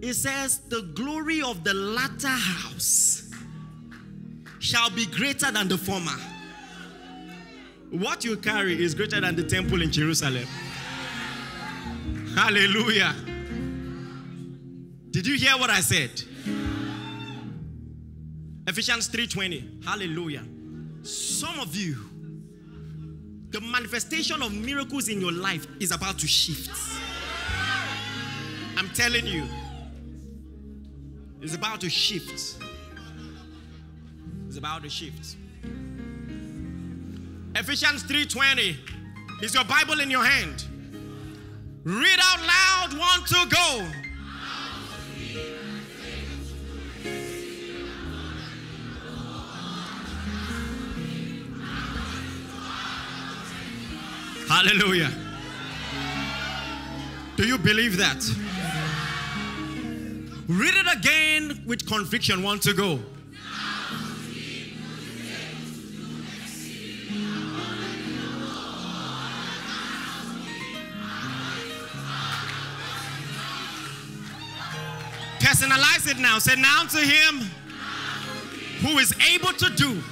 It 0.00 0.14
says, 0.14 0.58
The 0.68 0.82
glory 0.94 1.42
of 1.42 1.64
the 1.64 1.74
latter 1.74 2.28
house 2.28 3.30
shall 4.60 4.90
be 4.90 5.06
greater 5.06 5.50
than 5.50 5.66
the 5.66 5.76
former. 5.76 6.16
What 7.90 8.24
you 8.24 8.36
carry 8.36 8.80
is 8.80 8.94
greater 8.94 9.20
than 9.20 9.34
the 9.34 9.42
temple 9.42 9.82
in 9.82 9.90
Jerusalem. 9.90 10.46
Hallelujah. 12.36 13.12
Did 15.10 15.26
you 15.26 15.34
hear 15.34 15.58
what 15.58 15.68
I 15.68 15.80
said? 15.80 16.22
Ephesians 18.68 19.08
3:20. 19.08 19.84
Hallelujah. 19.84 20.44
Some 21.02 21.58
of 21.58 21.74
you 21.74 22.11
the 23.52 23.60
manifestation 23.60 24.42
of 24.42 24.52
miracles 24.54 25.08
in 25.08 25.20
your 25.20 25.30
life 25.30 25.66
is 25.78 25.92
about 25.92 26.18
to 26.18 26.26
shift. 26.26 26.70
I'm 28.78 28.88
telling 28.90 29.26
you. 29.26 29.44
It's 31.42 31.54
about 31.54 31.80
to 31.82 31.90
shift. 31.90 32.56
It's 34.46 34.56
about 34.56 34.82
to 34.84 34.88
shift. 34.88 35.36
Ephesians 37.54 38.04
3:20. 38.04 38.78
Is 39.42 39.54
your 39.54 39.64
Bible 39.64 40.00
in 40.00 40.10
your 40.10 40.24
hand? 40.24 40.64
Read 41.84 42.18
out 42.22 42.40
loud, 42.46 42.98
one 42.98 43.24
to 43.26 43.46
go. 43.54 44.01
Hallelujah. 54.52 55.10
Do 57.36 57.46
you 57.46 57.56
believe 57.56 57.96
that? 57.96 58.22
Read 60.46 60.74
it 60.74 60.94
again 60.94 61.62
with 61.66 61.86
conviction. 61.86 62.42
Want 62.42 62.60
to 62.64 62.74
go? 62.74 63.00
Personalize 75.38 76.10
it 76.10 76.18
now. 76.18 76.38
Say 76.38 76.60
now 76.60 76.84
to 76.90 76.98
him 76.98 77.50
who 78.82 78.98
is 78.98 79.14
able 79.32 79.54
to 79.54 79.70
do 79.70 80.02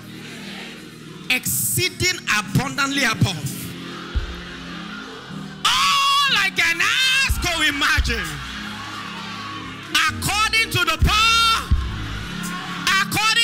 exceeding 1.28 2.18
abundantly 2.38 3.04
above 3.04 3.59
I 6.42 6.48
can 6.50 6.80
ask 6.80 7.40
or 7.52 7.64
imagine. 7.64 8.28
According 10.08 10.70
to 10.72 10.84
the 10.90 10.98
power 11.04 11.40
according 13.02 13.39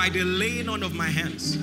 by 0.00 0.08
the 0.08 0.24
laying 0.24 0.66
on 0.66 0.82
of 0.82 0.94
my 0.94 1.08
hands. 1.08 1.58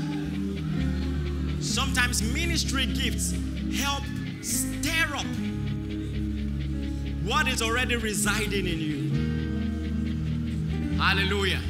Sometimes 1.60 2.22
ministry 2.22 2.86
gifts 2.86 3.34
help 3.76 4.04
stir 4.44 5.16
up 5.16 5.26
what 7.26 7.48
is 7.48 7.64
already 7.64 7.96
residing 7.96 8.68
in 8.68 8.80
you. 8.80 9.10
Hallelujah. 11.00 11.62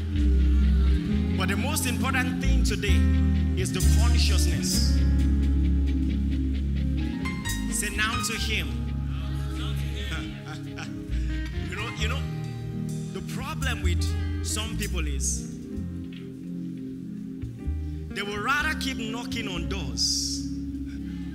But 1.37 1.47
the 1.47 1.55
most 1.55 1.85
important 1.87 2.43
thing 2.43 2.65
today 2.65 2.99
is 3.55 3.71
the 3.71 3.79
consciousness. 4.01 4.97
Say 7.79 7.95
now 7.95 8.11
to 8.27 8.33
him. 8.33 8.86
They 18.17 18.23
will 18.23 18.39
rather 18.41 18.73
keep 18.79 18.97
knocking 18.97 19.47
on 19.47 19.69
doors 19.69 20.47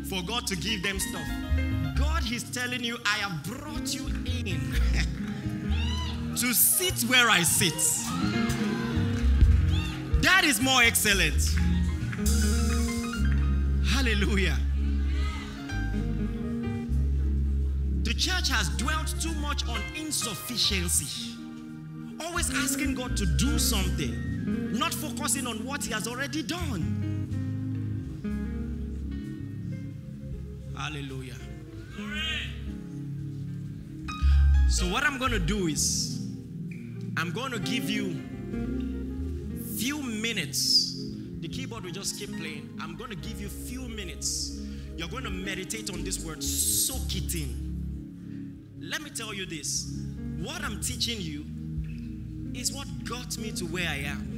for 0.09 0.21
God 0.27 0.49
to 0.49 0.57
give 0.57 0.83
them 0.83 0.99
stuff. 0.99 1.29
God 1.97 2.29
is 2.29 2.43
telling 2.43 2.83
you, 2.83 2.99
I 3.07 3.19
have 3.19 3.45
brought 3.45 3.95
you 3.95 4.05
in 4.45 4.75
to 6.37 6.53
sit 6.53 7.09
where 7.09 7.31
I 7.31 7.45
sit. 7.45 7.73
That 10.23 10.43
is 10.43 10.61
more 10.61 10.83
excellent. 10.83 11.55
Hallelujah. 13.87 14.59
The 18.03 18.13
church 18.13 18.49
has 18.49 18.71
dwelt 18.71 19.15
too 19.21 19.35
much 19.35 19.69
on 19.69 19.81
insufficiency, 19.95 21.37
always 22.21 22.51
asking 22.51 22.97
God 22.97 23.17
to 23.19 23.25
do 23.25 23.57
something, 23.61 24.32
not 24.79 24.95
focusing 24.95 25.47
on 25.47 25.65
what 25.65 25.85
He 25.85 25.93
has 25.93 26.07
already 26.09 26.43
done. 26.43 27.03
Hallelujah. 30.77 31.37
So, 34.69 34.87
what 34.91 35.05
I'm 35.05 35.19
going 35.19 35.33
to 35.33 35.39
do 35.39 35.67
is, 35.67 36.27
I'm 37.17 37.31
going 37.31 37.53
to 37.53 37.59
give 37.59 37.91
you 37.91 38.21
few 39.77 40.03
minutes. 40.03 40.97
The 41.41 41.49
keyboard 41.49 41.85
will 41.85 41.93
just 41.93 42.19
keep 42.19 42.37
playing. 42.37 42.71
I'm 42.81 42.97
going 42.97 43.11
to 43.11 43.17
give 43.17 43.41
you 43.41 43.49
few 43.49 43.89
minutes. 43.89 44.61
You're 44.97 45.09
going 45.09 45.25
to 45.25 45.31
meditate 45.31 45.91
on 45.91 46.05
this 46.05 46.25
word, 46.25 46.43
soak 46.43 47.15
it 47.15 47.35
in. 47.35 48.67
Let 48.81 49.03
me 49.03 49.11
tell 49.11 49.35
you 49.35 49.47
this. 49.47 50.01
What 50.41 50.63
I'm 50.63 50.81
teaching 50.81 51.21
you 51.21 51.45
is 52.59 52.73
what 52.73 52.87
got 53.05 53.37
me 53.39 53.53
to 53.53 53.65
where 53.67 53.89
I 53.89 53.99
am. 54.07 54.32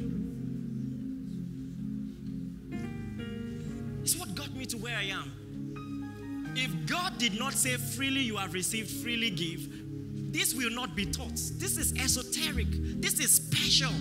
God 7.14 7.20
did 7.20 7.38
not 7.38 7.52
say 7.52 7.76
freely 7.76 8.22
you 8.22 8.36
have 8.36 8.54
received, 8.54 8.90
freely 8.90 9.30
give, 9.30 10.32
This 10.32 10.52
will 10.54 10.70
not 10.70 10.96
be 10.96 11.06
taught. 11.06 11.36
This 11.58 11.76
is 11.78 11.92
esoteric. 11.92 12.66
This 13.00 13.20
is 13.20 13.34
special. 13.34 13.92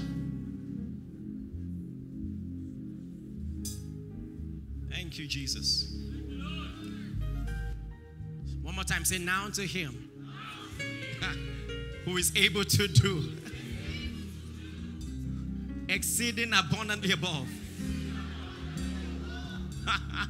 Thank 4.90 5.20
you, 5.20 5.28
Jesus. 5.28 5.94
One 8.64 8.76
more 8.76 8.84
time, 8.84 9.06
say 9.06 9.20
now 9.20 9.50
to 9.50 9.62
him 9.62 10.10
who 12.06 12.18
is 12.18 12.36
able 12.36 12.64
to 12.64 12.88
do 12.88 13.32
exceeding 15.88 16.54
abundantly 16.54 17.12
above. 17.12 17.48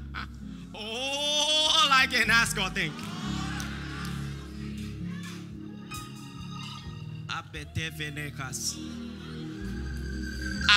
Oh, 0.75 1.22
I 2.03 2.05
can 2.05 2.29
ask 2.29 2.59
or 2.59 2.69
think. 2.69 2.91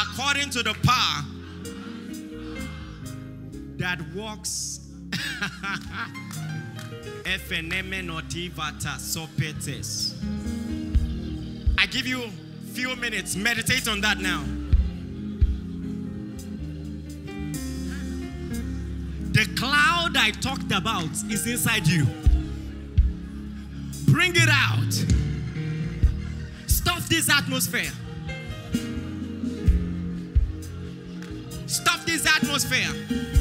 According 0.02 0.50
to 0.50 0.62
the 0.62 0.74
power 0.84 1.24
that 3.78 4.00
works 4.14 4.78
I 11.76 11.86
give 11.86 12.06
you 12.06 12.30
few 12.72 12.94
minutes. 12.94 13.34
Meditate 13.34 13.88
on 13.88 14.00
that 14.02 14.18
now. 14.18 14.44
Cloud 20.06 20.16
I 20.16 20.30
talked 20.30 20.72
about 20.72 21.10
is 21.30 21.46
inside 21.46 21.86
you. 21.86 22.06
Bring 24.06 24.32
it 24.34 24.48
out. 24.48 24.92
Stuff 26.66 27.08
this 27.08 27.30
atmosphere. 27.30 27.90
Stuff 31.66 32.06
this 32.06 32.26
atmosphere. 32.26 33.35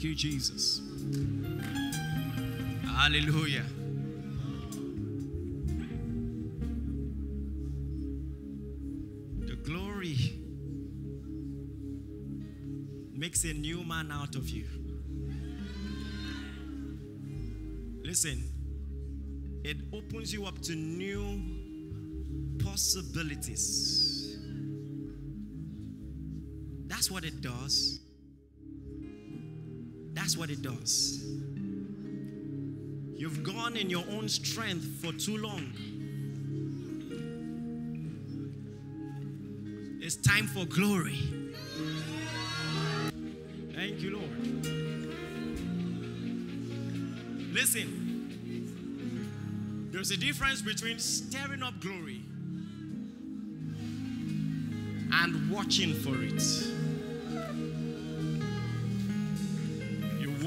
Thank 0.00 0.08
you, 0.12 0.30
Jesus. 0.30 0.80
Hallelujah. 2.86 3.66
The 9.40 9.56
glory 9.56 10.16
makes 13.12 13.44
a 13.44 13.52
new 13.52 13.84
man 13.84 14.10
out 14.10 14.36
of 14.36 14.48
you. 14.48 14.64
Listen, 18.02 18.42
it 19.64 19.76
opens 19.92 20.32
you 20.32 20.46
up 20.46 20.62
to 20.62 20.74
new 20.74 21.42
possibilities. 22.64 24.38
That's 26.86 27.10
what 27.10 27.24
it 27.24 27.42
does. 27.42 28.00
That's 30.30 30.38
what 30.38 30.50
it 30.50 30.62
does. 30.62 31.24
You've 33.16 33.42
gone 33.42 33.76
in 33.76 33.90
your 33.90 34.04
own 34.12 34.28
strength 34.28 34.84
for 35.02 35.12
too 35.12 35.38
long. 35.38 35.72
It's 40.00 40.14
time 40.14 40.46
for 40.46 40.66
glory. 40.66 41.18
Thank 43.74 44.02
you, 44.02 44.18
Lord. 44.18 44.30
Listen, 47.52 47.88
there's 49.90 50.12
a 50.12 50.16
difference 50.16 50.62
between 50.62 51.00
stirring 51.00 51.64
up 51.64 51.80
glory 51.80 52.20
and 55.12 55.50
watching 55.50 55.92
for 55.92 56.14
it. 56.22 56.79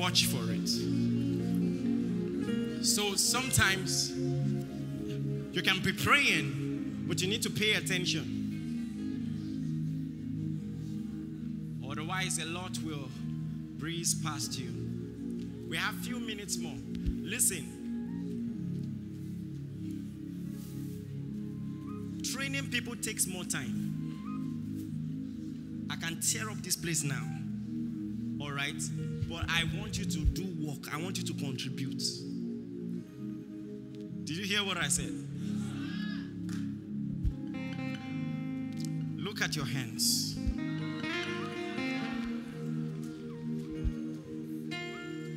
Watch 0.04 0.26
for 0.26 0.52
it. 0.52 0.68
So 2.86 3.16
sometimes 3.16 4.12
you 5.54 5.62
can 5.62 5.80
be 5.82 5.94
praying, 5.94 7.06
but 7.08 7.22
you 7.22 7.30
need 7.30 7.42
to 7.44 7.50
pay 7.50 7.76
attention. 7.76 8.42
Otherwise, 11.90 12.40
a 12.40 12.46
lot 12.48 12.78
will 12.84 13.08
breeze 13.78 14.14
past 14.14 14.60
you. 14.60 14.74
We 15.70 15.78
have 15.78 15.96
a 15.96 16.00
few 16.00 16.20
minutes 16.20 16.58
more. 16.58 16.76
Listen. 17.24 17.64
Training 22.34 22.70
people 22.72 22.98
takes 22.98 23.26
more 23.26 23.46
time. 23.46 23.92
I 25.90 25.96
can 25.96 26.20
tear 26.20 26.50
up 26.50 26.58
this 26.58 26.76
place 26.76 27.04
now. 27.04 27.26
All 28.42 28.52
right? 28.52 28.84
But 29.30 29.46
I 29.50 29.64
want 29.78 29.98
you 29.98 30.06
to 30.06 30.20
do 30.20 30.46
work. 30.66 30.94
I 30.94 31.02
want 31.02 31.18
you 31.18 31.24
to 31.24 31.34
contribute. 31.34 32.04
Did 34.24 34.38
you 34.38 34.44
hear 34.46 34.64
what 34.64 34.78
I 34.78 34.88
said? 34.88 35.12
Look 39.18 39.42
at 39.42 39.56
your 39.56 39.66
hands. 39.66 40.38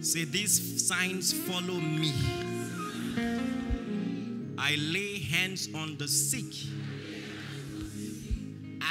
Say, 0.00 0.24
These 0.24 0.86
signs 0.86 1.32
follow 1.32 1.80
me. 1.80 2.12
I 4.58 4.76
lay 4.76 5.20
hands 5.20 5.68
on 5.74 5.96
the 5.96 6.08
sick 6.08 6.52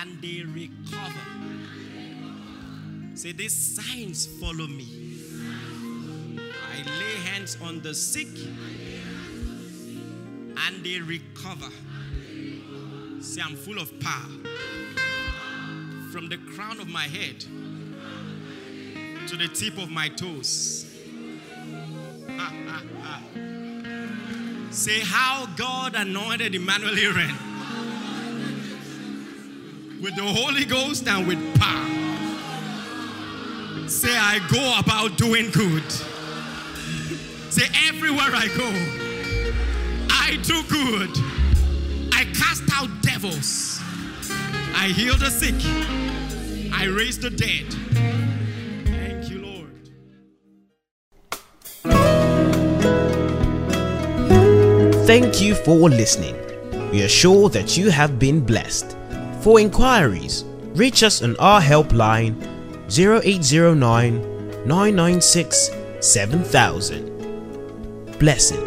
and 0.01 0.21
they 0.21 0.43
recover. 0.43 1.34
Say, 3.25 3.31
These 3.31 3.75
signs 3.75 4.27
follow 4.39 4.67
me. 4.67 4.85
I 6.37 6.83
lay 6.87 7.15
hands 7.31 7.57
on 7.59 7.81
the 7.81 7.95
sick 7.95 8.27
and 10.55 10.83
they 10.83 10.99
recover. 10.99 11.71
Say, 13.21 13.41
I'm 13.41 13.55
full 13.55 13.79
of 13.79 13.99
power. 13.99 14.29
From 16.11 16.29
the 16.29 16.37
crown 16.55 16.79
of 16.79 16.87
my 16.87 17.07
head 17.07 17.39
to 19.27 19.35
the 19.35 19.47
tip 19.47 19.79
of 19.79 19.89
my 19.89 20.09
toes. 20.09 20.85
Say 24.69 24.99
how 24.99 25.47
God 25.57 25.95
anointed 25.95 26.53
Emmanuel 26.53 26.93
Iren 26.93 27.33
with 29.99 30.15
the 30.15 30.21
Holy 30.21 30.65
Ghost 30.65 31.07
and 31.07 31.27
with 31.27 31.59
power. 31.59 31.84
Say, 34.05 34.15
I 34.15 34.37
go 34.51 34.77
about 34.77 35.17
doing 35.17 35.49
good. 35.49 35.91
Say, 37.49 37.65
everywhere 37.87 38.29
I 38.35 38.49
go, 38.55 38.69
I 40.11 40.37
do 40.43 40.61
good. 40.69 41.09
I 42.13 42.25
cast 42.25 42.61
out 42.71 42.87
devils. 43.01 43.79
I 44.75 44.89
heal 44.89 45.17
the 45.17 45.31
sick. 45.31 45.55
I 46.71 46.85
raise 46.85 47.17
the 47.17 47.31
dead. 47.31 47.65
Thank 48.85 49.31
you, 49.31 49.41
Lord. 49.41 49.73
Thank 55.07 55.41
you 55.41 55.55
for 55.55 55.89
listening. 55.89 56.35
We 56.91 57.01
are 57.03 57.09
sure 57.09 57.49
that 57.49 57.75
you 57.75 57.89
have 57.89 58.19
been 58.19 58.39
blessed. 58.45 58.95
For 59.41 59.59
inquiries, 59.59 60.45
reach 60.75 61.01
us 61.01 61.23
on 61.23 61.35
our 61.37 61.59
helpline 61.59 62.35
0809 62.89 64.21
996 64.65 65.71
7000. 66.01 67.11
Blessings. 68.19 68.64